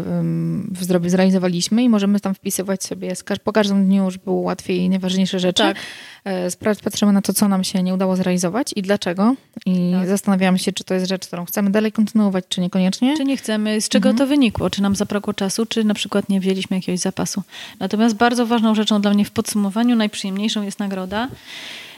[0.72, 3.14] w zdrowiu zrealizowaliśmy i możemy tam wpisywać sobie
[3.44, 5.64] po każdym dniu, żeby było łatwiej najważniejsze rzeczy.
[5.64, 5.78] Tak.
[6.26, 9.36] E, patrzymy na to, co nam się nie udało zrealizować i dlaczego.
[9.66, 10.08] I tak.
[10.08, 13.18] zastanawiamy się, czy to jest rzecz, którą chcemy dalej kontynuować, czy niekoniecznie.
[13.18, 14.18] Czy nie chcemy, z czego mhm.
[14.18, 17.44] to wynikło, czy nam zabrakło czasu, czy na przykład nie wzięliśmy jakiegoś zapasu.
[17.80, 21.28] Natomiast bardzo ważną rzeczą dla mnie w podsumowaniu, najprzyjemniejszą jest nagroda.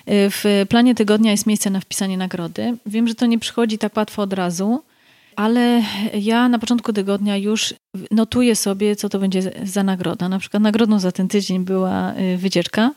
[0.07, 2.77] W planie tygodnia jest miejsce na wpisanie nagrody.
[2.85, 4.83] Wiem, że to nie przychodzi tak łatwo od razu,
[5.35, 5.83] ale
[6.13, 7.73] ja na początku tygodnia już
[8.11, 10.29] notuję sobie, co to będzie za nagroda.
[10.29, 12.91] Na przykład nagrodą za ten tydzień była y, wycieczka,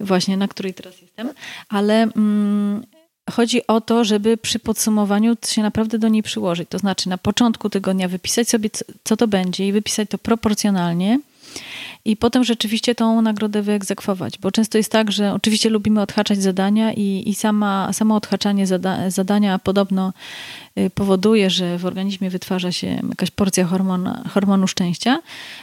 [0.00, 1.30] właśnie na której teraz jestem,
[1.68, 2.84] ale mm,
[3.30, 6.68] chodzi o to, żeby przy podsumowaniu się naprawdę do niej przyłożyć.
[6.68, 8.70] To znaczy na początku tygodnia wypisać sobie,
[9.04, 11.18] co to będzie i wypisać to proporcjonalnie
[12.04, 14.38] i potem rzeczywiście tą nagrodę wyegzekwować.
[14.38, 19.10] Bo często jest tak, że oczywiście lubimy odhaczać zadania i, i sama, samo odhaczanie zada,
[19.10, 20.12] zadania podobno
[20.78, 25.20] y, powoduje, że w organizmie wytwarza się jakaś porcja hormona, hormonu szczęścia.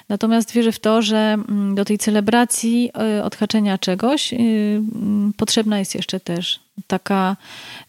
[0.09, 5.79] Natomiast wierzę w to, że mm, do tej celebracji y, odhaczenia czegoś y, mm, potrzebna
[5.79, 7.37] jest jeszcze też taka,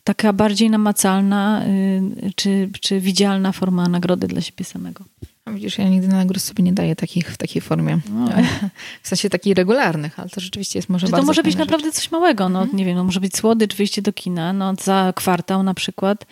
[0.04, 1.64] taka bardziej namacalna
[2.36, 5.04] czy, czy widzialna forma nagrody dla siebie samego.
[5.44, 7.98] A widzisz, ja nigdy nagród sobie nie daję takich w takiej formie.
[8.10, 8.28] No.
[9.02, 11.60] W sensie takich regularnych, ale to rzeczywiście jest może Że bardzo To może być rzecz.
[11.60, 12.48] naprawdę coś małego.
[12.48, 12.78] No, mhm.
[12.78, 16.26] Nie wiem, no, może być słodycz, wyjście do kina no, za kwartał na przykład,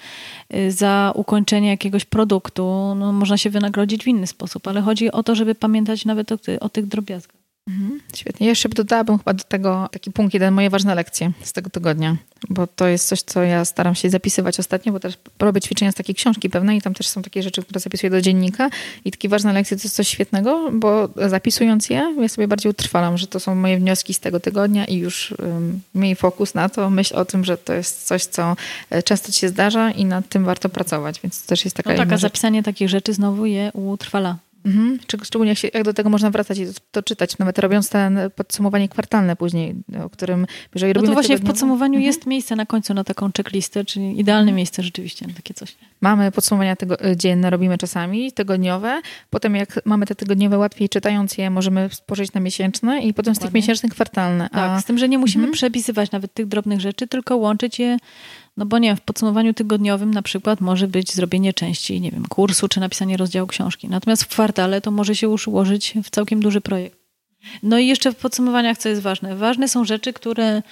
[0.54, 2.94] y, za ukończenie jakiegoś produktu.
[2.96, 6.36] No, można się wynagrodzić w inny sposób, ale chodzi o to, żeby pamiętać nawet o,
[6.60, 7.39] o tych drobiazgach.
[7.68, 8.46] Mhm, świetnie.
[8.46, 12.16] Jeszcze dodałabym chyba do tego taki punkt jeden, moje ważne lekcje z tego tygodnia,
[12.48, 15.94] bo to jest coś, co ja staram się zapisywać ostatnio, bo też robię ćwiczenia z
[15.94, 18.70] takiej książki pewnej i tam też są takie rzeczy, które zapisuję do dziennika
[19.04, 23.18] i takie ważne lekcje to jest coś świetnego, bo zapisując je, ja sobie bardziej utrwalam,
[23.18, 26.90] że to są moje wnioski z tego tygodnia i już um, miej fokus na to,
[26.90, 28.56] myśl o tym, że to jest coś, co
[28.90, 31.90] e, często ci się zdarza i nad tym warto pracować, więc to też jest taka
[31.90, 34.36] no tak, a zapisanie takich rzeczy znowu je utrwala.
[34.64, 34.98] Mhm.
[35.24, 38.18] Szczególnie jak, się, jak, do tego można wracać i to, to, czytać, nawet robiąc ten
[38.36, 42.06] podsumowanie kwartalne później, o którym jeżeli No to właśnie w podsumowaniu mhm.
[42.06, 45.76] jest miejsce na końcu na taką checklistę, czyli idealne miejsce rzeczywiście na takie coś.
[46.00, 49.00] Mamy podsumowania tego, e, dzienne, robimy czasami, tygodniowe.
[49.30, 53.38] Potem jak mamy te tygodniowe, łatwiej czytając je możemy spożyć na miesięczne i potem z
[53.38, 54.48] tych miesięcznych kwartalne.
[54.48, 54.80] Tak, A...
[54.80, 55.52] z tym, że nie musimy mhm.
[55.52, 57.96] przepisywać nawet tych drobnych rzeczy, tylko łączyć je
[58.56, 62.68] no bo nie w podsumowaniu tygodniowym na przykład może być zrobienie części, nie wiem, kursu
[62.68, 63.88] czy napisanie rozdziału książki.
[63.88, 66.98] Natomiast w kwartale to może się już ułożyć w całkiem duży projekt.
[67.62, 69.36] No i jeszcze w podsumowaniach, co jest ważne?
[69.36, 70.62] Ważne są rzeczy, które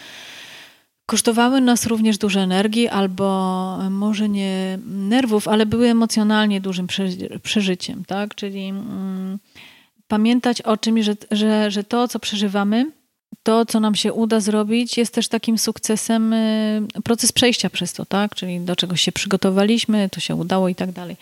[1.07, 6.87] kosztowały nas również dużo energii, albo może nie nerwów, ale były emocjonalnie dużym
[7.43, 8.35] przeżyciem, tak?
[8.35, 9.39] Czyli mm,
[10.09, 12.93] pamiętać o czymś, że, że, że to, co przeżywamy,
[13.43, 18.07] to, co nam się uda zrobić, jest też takim sukcesem y, proces przejścia przez to,
[18.07, 18.35] tak?
[18.35, 21.17] Czyli do czegoś się przygotowaliśmy, to się udało i tak dalej.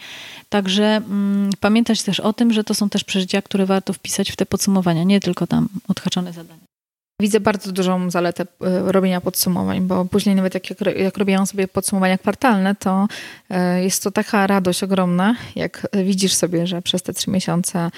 [0.49, 4.37] Także mm, pamiętać też o tym, że to są też przeżycia, które warto wpisać w
[4.37, 6.61] te podsumowania, nie tylko tam odhaczone zadania.
[7.21, 8.47] Widzę bardzo dużą zaletę y,
[8.93, 13.09] robienia podsumowań, bo później nawet jak, jak, jak robiłam sobie podsumowania kwartalne, to
[13.51, 17.91] y, jest to taka radość ogromna, jak widzisz sobie, że przez te trzy miesiące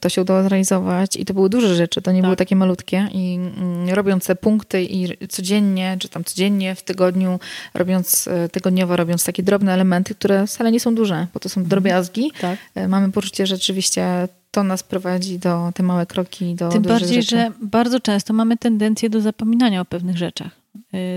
[0.00, 2.26] to się udało zrealizować i to były duże rzeczy, to nie tak.
[2.26, 7.38] były takie malutkie i mm, robiąc te punkty i codziennie, czy tam codziennie w tygodniu,
[7.74, 11.60] robiąc e, tygodniowo, robiąc takie drobne elementy, które wcale nie są duże, bo to są
[11.60, 11.68] mhm.
[11.68, 12.58] drobiazgi, tak.
[12.74, 17.22] E, mamy poczucie, że rzeczywiście to nas prowadzi do te małe kroki, do Tym bardziej,
[17.22, 17.36] rzeczy.
[17.36, 20.63] że bardzo często mamy tendencję do zapominania o pewnych rzeczach.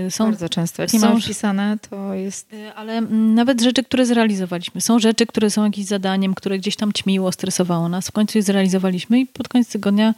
[0.06, 0.82] Y, są, Bardzo często.
[0.82, 2.52] Jak nie są, mamy wpisane, to jest...
[2.52, 4.80] Y, ale nawet rzeczy, które zrealizowaliśmy.
[4.80, 8.08] Są rzeczy, które są jakimś zadaniem, które gdzieś tam ćmiło, stresowało nas.
[8.08, 10.14] W końcu je zrealizowaliśmy i pod koniec tygodnia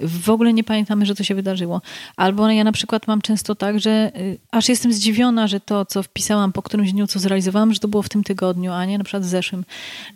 [0.00, 1.82] w ogóle nie pamiętamy, że to się wydarzyło.
[2.16, 6.02] Albo ja na przykład mam często tak, że y, aż jestem zdziwiona, że to, co
[6.02, 9.04] wpisałam po którymś dniu, co zrealizowałam, że to było w tym tygodniu, a nie na
[9.04, 9.64] przykład w zeszłym.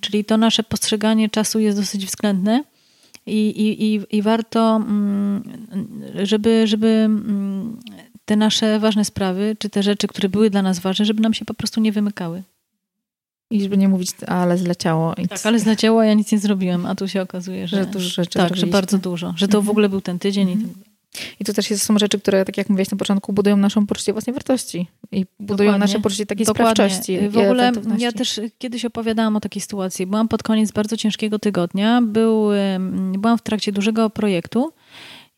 [0.01, 2.64] Czyli to nasze postrzeganie czasu jest dosyć względne.
[3.27, 5.43] I, i, i, i warto, mm,
[6.22, 7.77] żeby, żeby mm,
[8.25, 11.45] te nasze ważne sprawy, czy te rzeczy, które były dla nas ważne, żeby nam się
[11.45, 12.43] po prostu nie wymykały.
[13.51, 15.14] I żeby nie mówić, ale zleciało.
[15.14, 18.09] Tak, ale zleciało, a ja nic nie zrobiłem, a tu się okazuje, że, że dużo
[18.09, 19.35] rzeczy Tak, że bardzo dużo.
[19.37, 19.70] Że to w mhm.
[19.70, 20.68] ogóle był ten tydzień i ten...
[21.41, 24.35] I to też są rzeczy, które, tak jak mówiłaś na początku, budują naszą poczucie własnej
[24.35, 25.79] wartości i budują Dokładnie.
[25.79, 26.75] nasze poczucie takiej Dokładnie.
[26.75, 27.29] sprawczości.
[27.29, 30.07] W ogóle ja też kiedyś opowiadałam o takiej sytuacji.
[30.07, 32.03] Byłam pod koniec bardzo ciężkiego tygodnia.
[32.03, 32.49] Był,
[33.18, 34.72] byłam w trakcie dużego projektu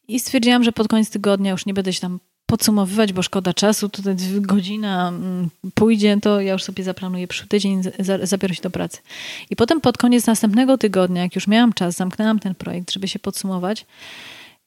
[0.09, 3.89] i stwierdziłam, że pod koniec tygodnia już nie będę się tam podsumowywać, bo szkoda czasu,
[3.89, 7.83] tutaj godzina mm, pójdzie, to ja już sobie zaplanuję przyszły tydzień,
[8.23, 8.99] zabiorę się do pracy.
[9.51, 13.19] I potem pod koniec następnego tygodnia, jak już miałam czas, zamknęłam ten projekt, żeby się
[13.19, 13.87] podsumować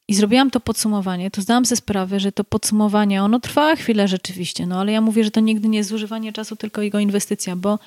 [0.07, 4.65] i zrobiłam to podsumowanie, to zdałam sobie sprawę, że to podsumowanie, ono trwa chwilę rzeczywiście,
[4.65, 7.79] no ale ja mówię, że to nigdy nie jest zużywanie czasu, tylko jego inwestycja, bo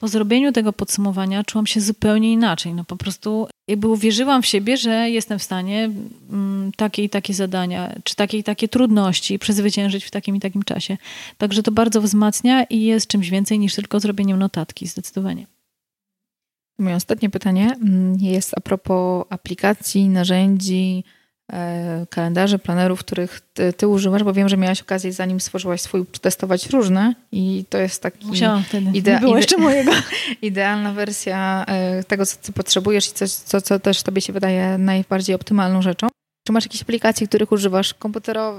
[0.00, 2.74] po zrobieniu tego podsumowania czułam się zupełnie inaczej.
[2.74, 5.90] No po prostu jakby uwierzyłam w siebie, że jestem w stanie
[6.30, 10.62] mm, takie i takie zadania, czy takie i takie trudności przezwyciężyć w takim i takim
[10.62, 10.96] czasie.
[11.38, 15.46] Także to bardzo wzmacnia i jest czymś więcej niż tylko zrobieniem notatki, zdecydowanie.
[16.78, 21.04] Moje ostatnie pytanie mm, jest a propos aplikacji, narzędzi,
[22.10, 26.70] kalendarzy, planerów, których ty, ty, używasz, bo wiem, że miałaś okazję, zanim stworzyłaś swój, przetestować
[26.70, 28.26] różne i to jest taki...
[28.26, 29.92] Musiałam wtedy, idea, nie było jeszcze mojego.
[30.42, 34.78] Idealna wersja e, tego, co ty potrzebujesz i coś, co, co też tobie się wydaje
[34.78, 36.08] najbardziej optymalną rzeczą.
[36.46, 37.94] Czy masz jakieś aplikacje, których używasz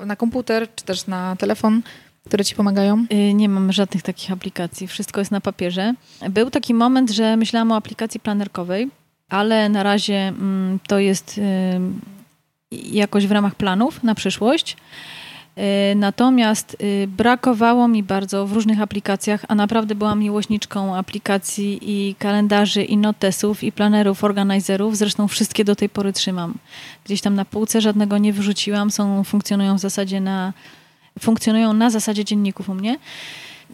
[0.05, 1.81] na komputer, czy też na telefon,
[2.25, 3.05] które ci pomagają?
[3.13, 4.87] Y, nie mam żadnych takich aplikacji.
[4.87, 5.93] Wszystko jest na papierze.
[6.29, 8.89] Był taki moment, że myślałam o aplikacji planerkowej,
[9.29, 11.39] ale na razie mm, to jest
[12.71, 14.77] jakoś w ramach planów na przyszłość.
[15.57, 22.15] Y, natomiast y, brakowało mi bardzo w różnych aplikacjach, a naprawdę byłam miłośniczką aplikacji i
[22.15, 24.97] kalendarzy, i notesów, i planerów, organizerów.
[24.97, 26.53] Zresztą wszystkie do tej pory trzymam.
[27.05, 30.53] Gdzieś tam na półce żadnego nie wyrzuciłam, są, funkcjonują w zasadzie na,
[31.19, 32.97] funkcjonują na zasadzie dzienników u mnie.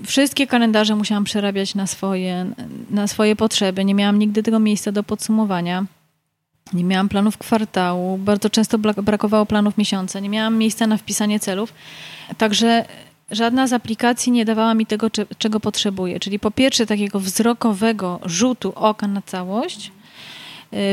[0.06, 2.52] Wszystkie kalendarze musiałam przerabiać na swoje,
[2.89, 3.86] na swoje potrzeby.
[3.86, 5.86] Nie miałam nigdy tego miejsca do podsumowania.
[6.74, 11.74] Nie miałam planów kwartału, bardzo często brakowało planów miesiąca, nie miałam miejsca na wpisanie celów.
[12.38, 12.86] Także
[13.32, 15.07] żadna z aplikacji nie dawała mi tego,
[15.38, 16.20] czego potrzebuję.
[16.20, 19.91] Czyli po pierwsze takiego wzrokowego rzutu oka na całość,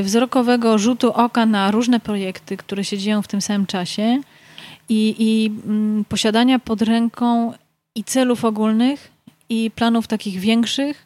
[0.02, 4.20] wzrokowego rzutu oka na różne projekty, które się dzieją w tym samym czasie
[4.88, 7.52] i, i mm, posiadania pod ręką
[7.94, 9.10] i celów ogólnych,
[9.48, 11.03] i planów takich większych,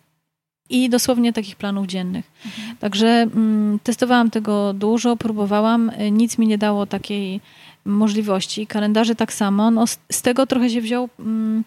[0.71, 2.31] i dosłownie takich planów dziennych.
[2.47, 2.77] Mhm.
[2.77, 7.41] Także mm, testowałam tego dużo, próbowałam, nic mi nie dało takiej
[7.85, 8.67] możliwości.
[8.67, 9.71] Kalendarze tak samo.
[9.71, 11.65] No, z, z tego trochę się wziął mm,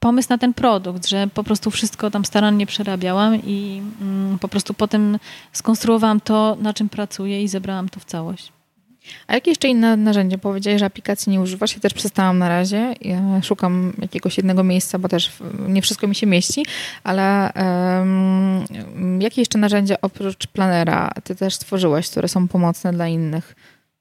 [0.00, 4.74] pomysł na ten produkt, że po prostu wszystko tam starannie przerabiałam i mm, po prostu
[4.74, 5.18] potem
[5.52, 8.53] skonstruowałam to, na czym pracuję i zebrałam to w całość.
[9.26, 10.38] A jakie jeszcze inne narzędzie?
[10.38, 11.74] Powiedziałeś, że aplikacji nie używasz.
[11.74, 12.94] Ja też przestałam na razie.
[13.00, 15.32] Ja szukam jakiegoś jednego miejsca, bo też
[15.68, 16.66] nie wszystko mi się mieści,
[17.04, 23.54] ale um, jakie jeszcze narzędzia oprócz planera ty też stworzyłaś, które są pomocne dla innych?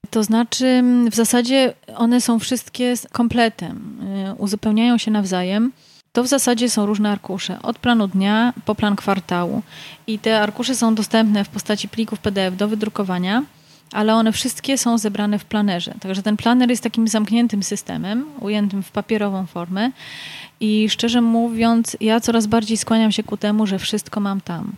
[0.10, 4.00] To znaczy, w zasadzie one są wszystkie kompletem,
[4.32, 5.72] y, uzupełniają się nawzajem.
[6.12, 9.62] To w zasadzie są różne arkusze, od planu dnia po plan kwartału.
[10.08, 13.44] I te arkusze są dostępne w postaci plików PDF do wydrukowania
[13.94, 15.94] ale one wszystkie są zebrane w planerze.
[16.00, 19.92] Także ten planer jest takim zamkniętym systemem, ujętym w papierową formę.
[20.60, 24.74] I szczerze mówiąc, ja coraz bardziej skłaniam się ku temu, że wszystko mam tam.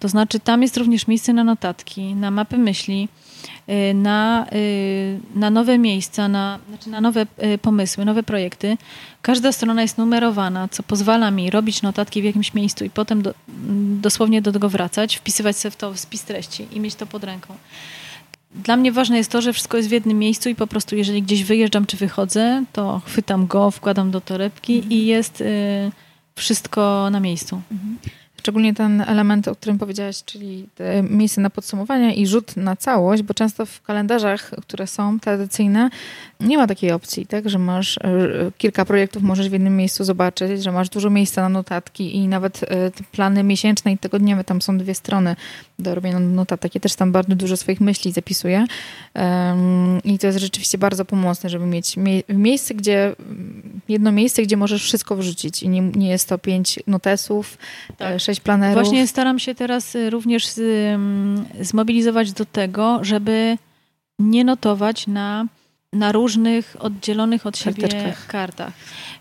[0.00, 3.08] To znaczy, tam jest również miejsce na notatki, na mapy myśli,
[3.68, 8.76] y, na, y, na nowe miejsca, na, znaczy na nowe y, pomysły, nowe projekty.
[9.22, 13.34] Każda strona jest numerowana, co pozwala mi robić notatki w jakimś miejscu i potem do,
[14.00, 17.54] dosłownie do tego wracać, wpisywać sobie w to spis treści i mieć to pod ręką.
[18.54, 21.22] Dla mnie ważne jest to, że wszystko jest w jednym miejscu i po prostu jeżeli
[21.22, 24.92] gdzieś wyjeżdżam czy wychodzę, to chwytam go, wkładam do torebki mhm.
[24.92, 25.44] i jest y,
[26.36, 27.60] wszystko na miejscu.
[27.72, 27.98] Mhm.
[28.40, 30.68] Szczególnie ten element, o którym powiedziałaś, czyli
[31.10, 35.90] miejsce na podsumowanie i rzut na całość, bo często w kalendarzach, które są tradycyjne,
[36.40, 38.00] nie ma takiej opcji, tak, że masz e,
[38.58, 42.62] kilka projektów, możesz w jednym miejscu zobaczyć, że masz dużo miejsca na notatki i nawet
[42.62, 45.36] e, plany miesięczne i tygodniowe, tam są dwie strony
[45.78, 46.74] do robienia notatek.
[46.74, 48.66] Ja też tam bardzo dużo swoich myśli zapisuję
[50.04, 51.96] i to jest rzeczywiście bardzo pomocne, żeby mieć
[52.28, 53.16] miejsce, gdzie
[53.88, 57.58] jedno miejsce, gdzie możesz wszystko wrzucić i nie, nie jest to pięć notesów,
[57.98, 58.20] tak.
[58.28, 58.74] Sześć planerów.
[58.74, 60.46] Właśnie staram się teraz y, również
[61.60, 63.58] zmobilizować do tego, żeby
[64.18, 65.46] nie notować na
[65.92, 67.88] na różnych oddzielonych od siebie
[68.28, 68.72] kartach.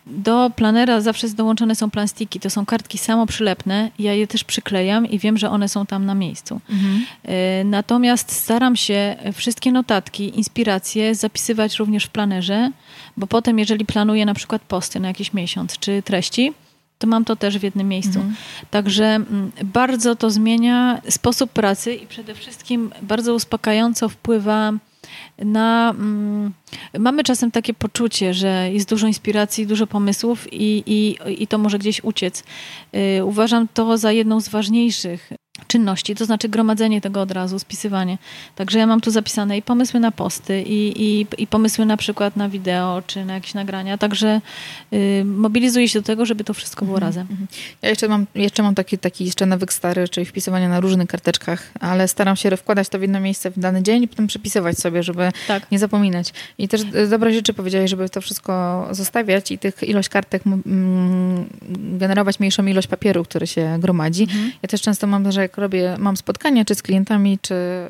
[0.05, 2.39] Do planera zawsze dołączone są plastiki.
[2.39, 3.91] To są kartki samoprzylepne.
[3.99, 6.62] Ja je też przyklejam i wiem, że one są tam na miejscu.
[6.70, 7.05] Mhm.
[7.62, 12.72] Y, natomiast staram się wszystkie notatki, inspiracje zapisywać również w planerze,
[13.18, 16.53] bo potem, jeżeli planuję na przykład posty na jakiś miesiąc czy treści,
[16.98, 18.20] to mam to też w jednym miejscu.
[18.20, 18.36] Mhm.
[18.72, 24.74] Także mm, bardzo to zmienia sposób pracy i przede wszystkim bardzo uspokajająco wpływa
[25.39, 25.89] na.
[25.89, 26.54] Mm,
[27.00, 31.80] mamy czasem takie poczucie, że jest dużo inspiracji, dużo pomysłów i, i, i to może
[31.80, 32.43] gdzieś uciec.
[33.20, 35.30] Y, uważam to za jedną z ważniejszych
[35.68, 38.18] czynności, to znaczy gromadzenie tego od razu, spisywanie.
[38.55, 42.36] Także ja mam tu zapisane i pomysły na posty, i, i, i pomysły na przykład
[42.36, 43.97] na wideo, czy na jakieś nagrania.
[43.97, 44.41] Także
[44.93, 47.28] y, mobilizuję się do tego, żeby to wszystko było mhm, razem.
[47.32, 47.47] Mhm.
[47.82, 51.72] Ja jeszcze mam, jeszcze mam taki, taki jeszcze nawyk stary, czyli wpisywanie na różnych karteczkach,
[51.80, 55.03] ale staram się wkładać to w jedno miejsce w dany dzień i potem przepisywać sobie,
[55.03, 55.72] żeby tak.
[55.72, 56.34] nie zapominać.
[56.58, 61.49] I też y, dobre rzeczy powiedziałeś, żeby to wszystko zostawiać i tych ilość kartek mm,
[61.99, 64.24] generować mniejszą ilość papieru, który się gromadzi.
[64.24, 64.51] Mhm.
[64.62, 67.89] Ja też często mam, że jak robię, mam spotkania czy z klientami, czy y,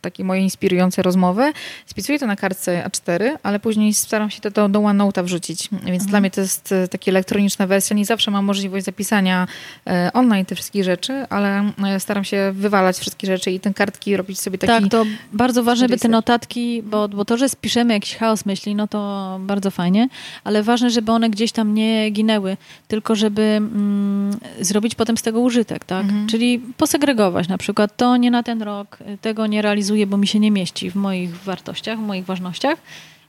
[0.00, 1.52] takie moje inspirujące rozmowy,
[1.86, 5.68] spisuję to na kartce A4, ale później staram się to do, do OneNote'a wrzucić.
[5.72, 6.06] Więc mhm.
[6.06, 7.96] dla mnie to jest y, taka elektroniczna wersja.
[7.96, 9.46] Nie zawsze mam możliwość zapisania
[9.86, 14.16] y, online tych wszystkich rzeczy, ale y, staram się wywalać wszystkie rzeczy i te kartki
[14.16, 14.82] robić sobie taki...
[14.82, 18.74] Tak, to bardzo ważne, by te notatki, bo, bo to, że spiszemy jakiś chaos myśli,
[18.74, 20.08] no to bardzo fajnie,
[20.44, 22.56] ale ważne, żeby one gdzieś tam nie ginęły,
[22.88, 26.04] tylko żeby mm, zrobić potem z tego użytek, tak?
[26.04, 26.26] Mhm.
[26.26, 26.39] Czyli
[26.76, 30.50] posegregować na przykład to nie na ten rok, tego nie realizuję, bo mi się nie
[30.50, 32.78] mieści w moich wartościach, w moich ważnościach,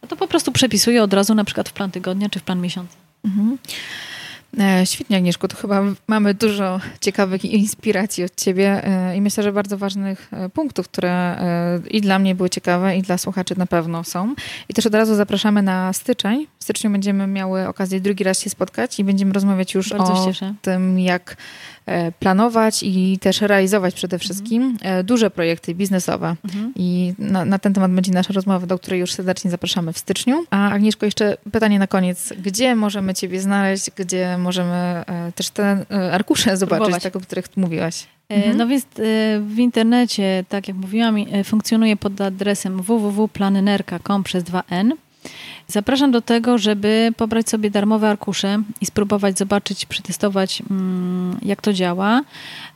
[0.01, 2.62] a to po prostu przepisuję od razu na przykład w plan tygodnia czy w plan
[2.62, 2.95] miesiąca.
[3.26, 3.57] Mhm.
[4.59, 5.47] E, świetnie, Agnieszko.
[5.47, 10.49] To chyba mamy dużo ciekawych inspiracji od Ciebie e, i myślę, że bardzo ważnych e,
[10.49, 11.12] punktów, które
[11.89, 14.36] i dla mnie były ciekawe, i dla słuchaczy na pewno są.
[14.70, 16.47] I też od razu zapraszamy na styczeń.
[16.59, 20.32] W styczniu będziemy miały okazję drugi raz się spotkać i będziemy rozmawiać już bardzo o
[20.62, 21.38] tym, jak
[22.20, 25.06] planować i też realizować przede wszystkim mhm.
[25.06, 26.36] duże projekty biznesowe.
[26.46, 26.74] Mhm.
[26.76, 30.46] I na, na, ten temat będzie nasza rozmowa, do której już serdecznie zapraszamy w styczniu.
[30.50, 32.34] A Agnieszko, jeszcze pytanie na koniec.
[32.44, 33.92] Gdzie możemy Ciebie znaleźć?
[33.96, 38.08] Gdzie możemy e, też te e, arkusze zobaczyć, tak, o których mówiłaś.
[38.30, 38.58] E, mhm.
[38.58, 38.86] No więc
[39.42, 44.92] w internecie, tak jak mówiłam, funkcjonuje pod adresem www.planenerka.com przez 2n.
[45.68, 51.74] Zapraszam do tego, żeby pobrać sobie darmowe arkusze i spróbować zobaczyć, przetestować, mm, jak to
[51.74, 52.22] działa.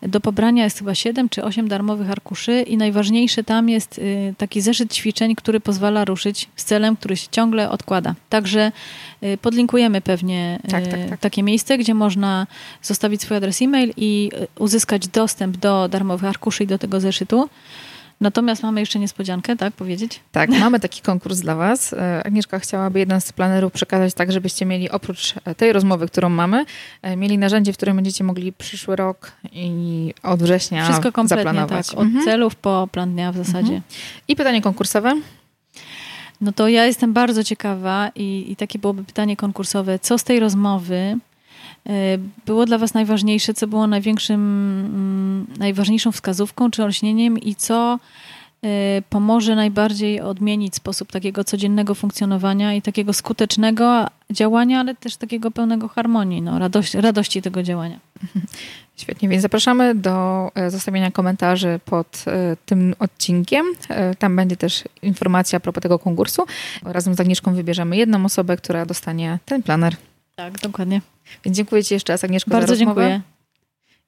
[0.01, 4.61] Do pobrania jest chyba 7 czy 8 darmowych arkuszy i najważniejszy tam jest y, taki
[4.61, 8.15] zeszyt ćwiczeń, który pozwala ruszyć z celem, który się ciągle odkłada.
[8.29, 8.71] Także
[9.23, 11.19] y, podlinkujemy pewnie y, tak, tak, tak.
[11.19, 12.47] takie miejsce, gdzie można
[12.81, 17.49] zostawić swój adres e-mail i uzyskać dostęp do darmowych arkuszy i do tego zeszytu.
[18.21, 20.19] Natomiast mamy jeszcze niespodziankę, tak powiedzieć?
[20.31, 21.93] Tak, mamy taki konkurs dla Was.
[21.93, 26.29] E, Agnieszka chciałaby jeden z planerów przekazać tak, żebyście mieli oprócz e, tej rozmowy, którą
[26.29, 26.65] mamy,
[27.01, 31.87] e, mieli narzędzie, w którym będziecie mogli przyszły rok i od września Wszystko kompletnie, zaplanować.
[31.87, 31.97] tak.
[31.97, 32.25] Od mhm.
[32.25, 33.59] celów po plan dnia w zasadzie.
[33.59, 33.81] Mhm.
[34.27, 35.21] I pytanie konkursowe?
[36.41, 39.99] No to ja jestem bardzo ciekawa i, i takie byłoby pytanie konkursowe.
[39.99, 41.17] Co z tej rozmowy
[42.45, 44.41] było dla Was najważniejsze, co było największym,
[44.85, 47.99] mm, najważniejszą wskazówką czy olśnieniem i co
[48.63, 55.51] e, pomoże najbardziej odmienić sposób takiego codziennego funkcjonowania i takiego skutecznego działania, ale też takiego
[55.51, 57.99] pełnego harmonii, no, radości, radości tego działania.
[58.97, 62.25] Świetnie, więc zapraszamy do e, zostawienia komentarzy pod
[62.65, 63.65] tym odcinkiem.
[64.19, 66.45] Tam będzie też informacja a propos tego konkursu.
[66.83, 69.95] Razem z Agnieszką wybierzemy jedną osobę, która dostanie ten planer.
[70.35, 71.01] Tak, dokładnie.
[71.45, 73.21] Więc dziękuję Ci jeszcze raz, Agnieszko, Bardzo dziękuję.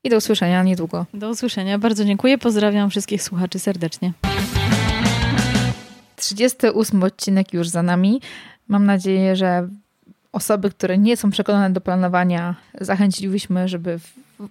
[0.03, 1.05] I do usłyszenia niedługo.
[1.13, 1.79] Do usłyszenia.
[1.79, 2.37] Bardzo dziękuję.
[2.37, 4.13] Pozdrawiam wszystkich słuchaczy serdecznie.
[6.15, 8.21] 38 odcinek już za nami.
[8.67, 9.69] Mam nadzieję, że
[10.37, 13.99] osoby, które nie są przekonane do planowania, zachęcilibyśmy, żeby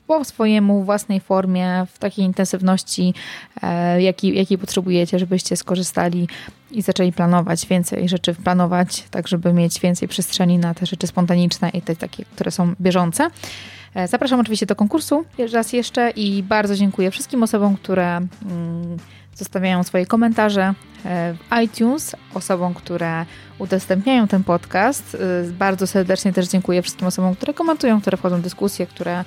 [0.07, 3.15] po swojemu własnej formie, w takiej intensywności,
[3.63, 6.29] e, jakiej, jakiej potrzebujecie, żebyście skorzystali
[6.71, 11.69] i zaczęli planować więcej rzeczy, planować, tak żeby mieć więcej przestrzeni na te rzeczy spontaniczne
[11.71, 13.29] i te takie, które są bieżące.
[13.95, 18.99] E, zapraszam oczywiście do konkursu raz jeszcze i bardzo dziękuję wszystkim osobom, które mm,
[19.37, 20.75] zostawiają swoje komentarze
[21.05, 23.27] e, w iTunes, osobom, które
[23.59, 25.17] udostępniają ten podcast.
[25.49, 29.25] E, bardzo serdecznie też dziękuję wszystkim osobom, które komentują, które wchodzą w dyskusję, które,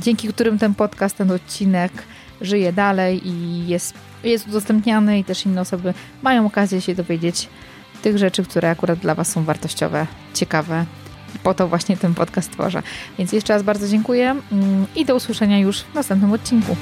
[0.00, 1.92] dzięki którym ten podcast, ten odcinek
[2.40, 3.94] żyje dalej i jest,
[4.24, 7.48] jest udostępniany i też inne osoby mają okazję się dowiedzieć
[8.02, 10.84] tych rzeczy, które akurat dla Was są wartościowe, ciekawe.
[11.42, 12.82] Po to właśnie ten podcast tworzę.
[13.18, 16.76] Więc jeszcze raz bardzo dziękuję mm, i do usłyszenia już w następnym odcinku.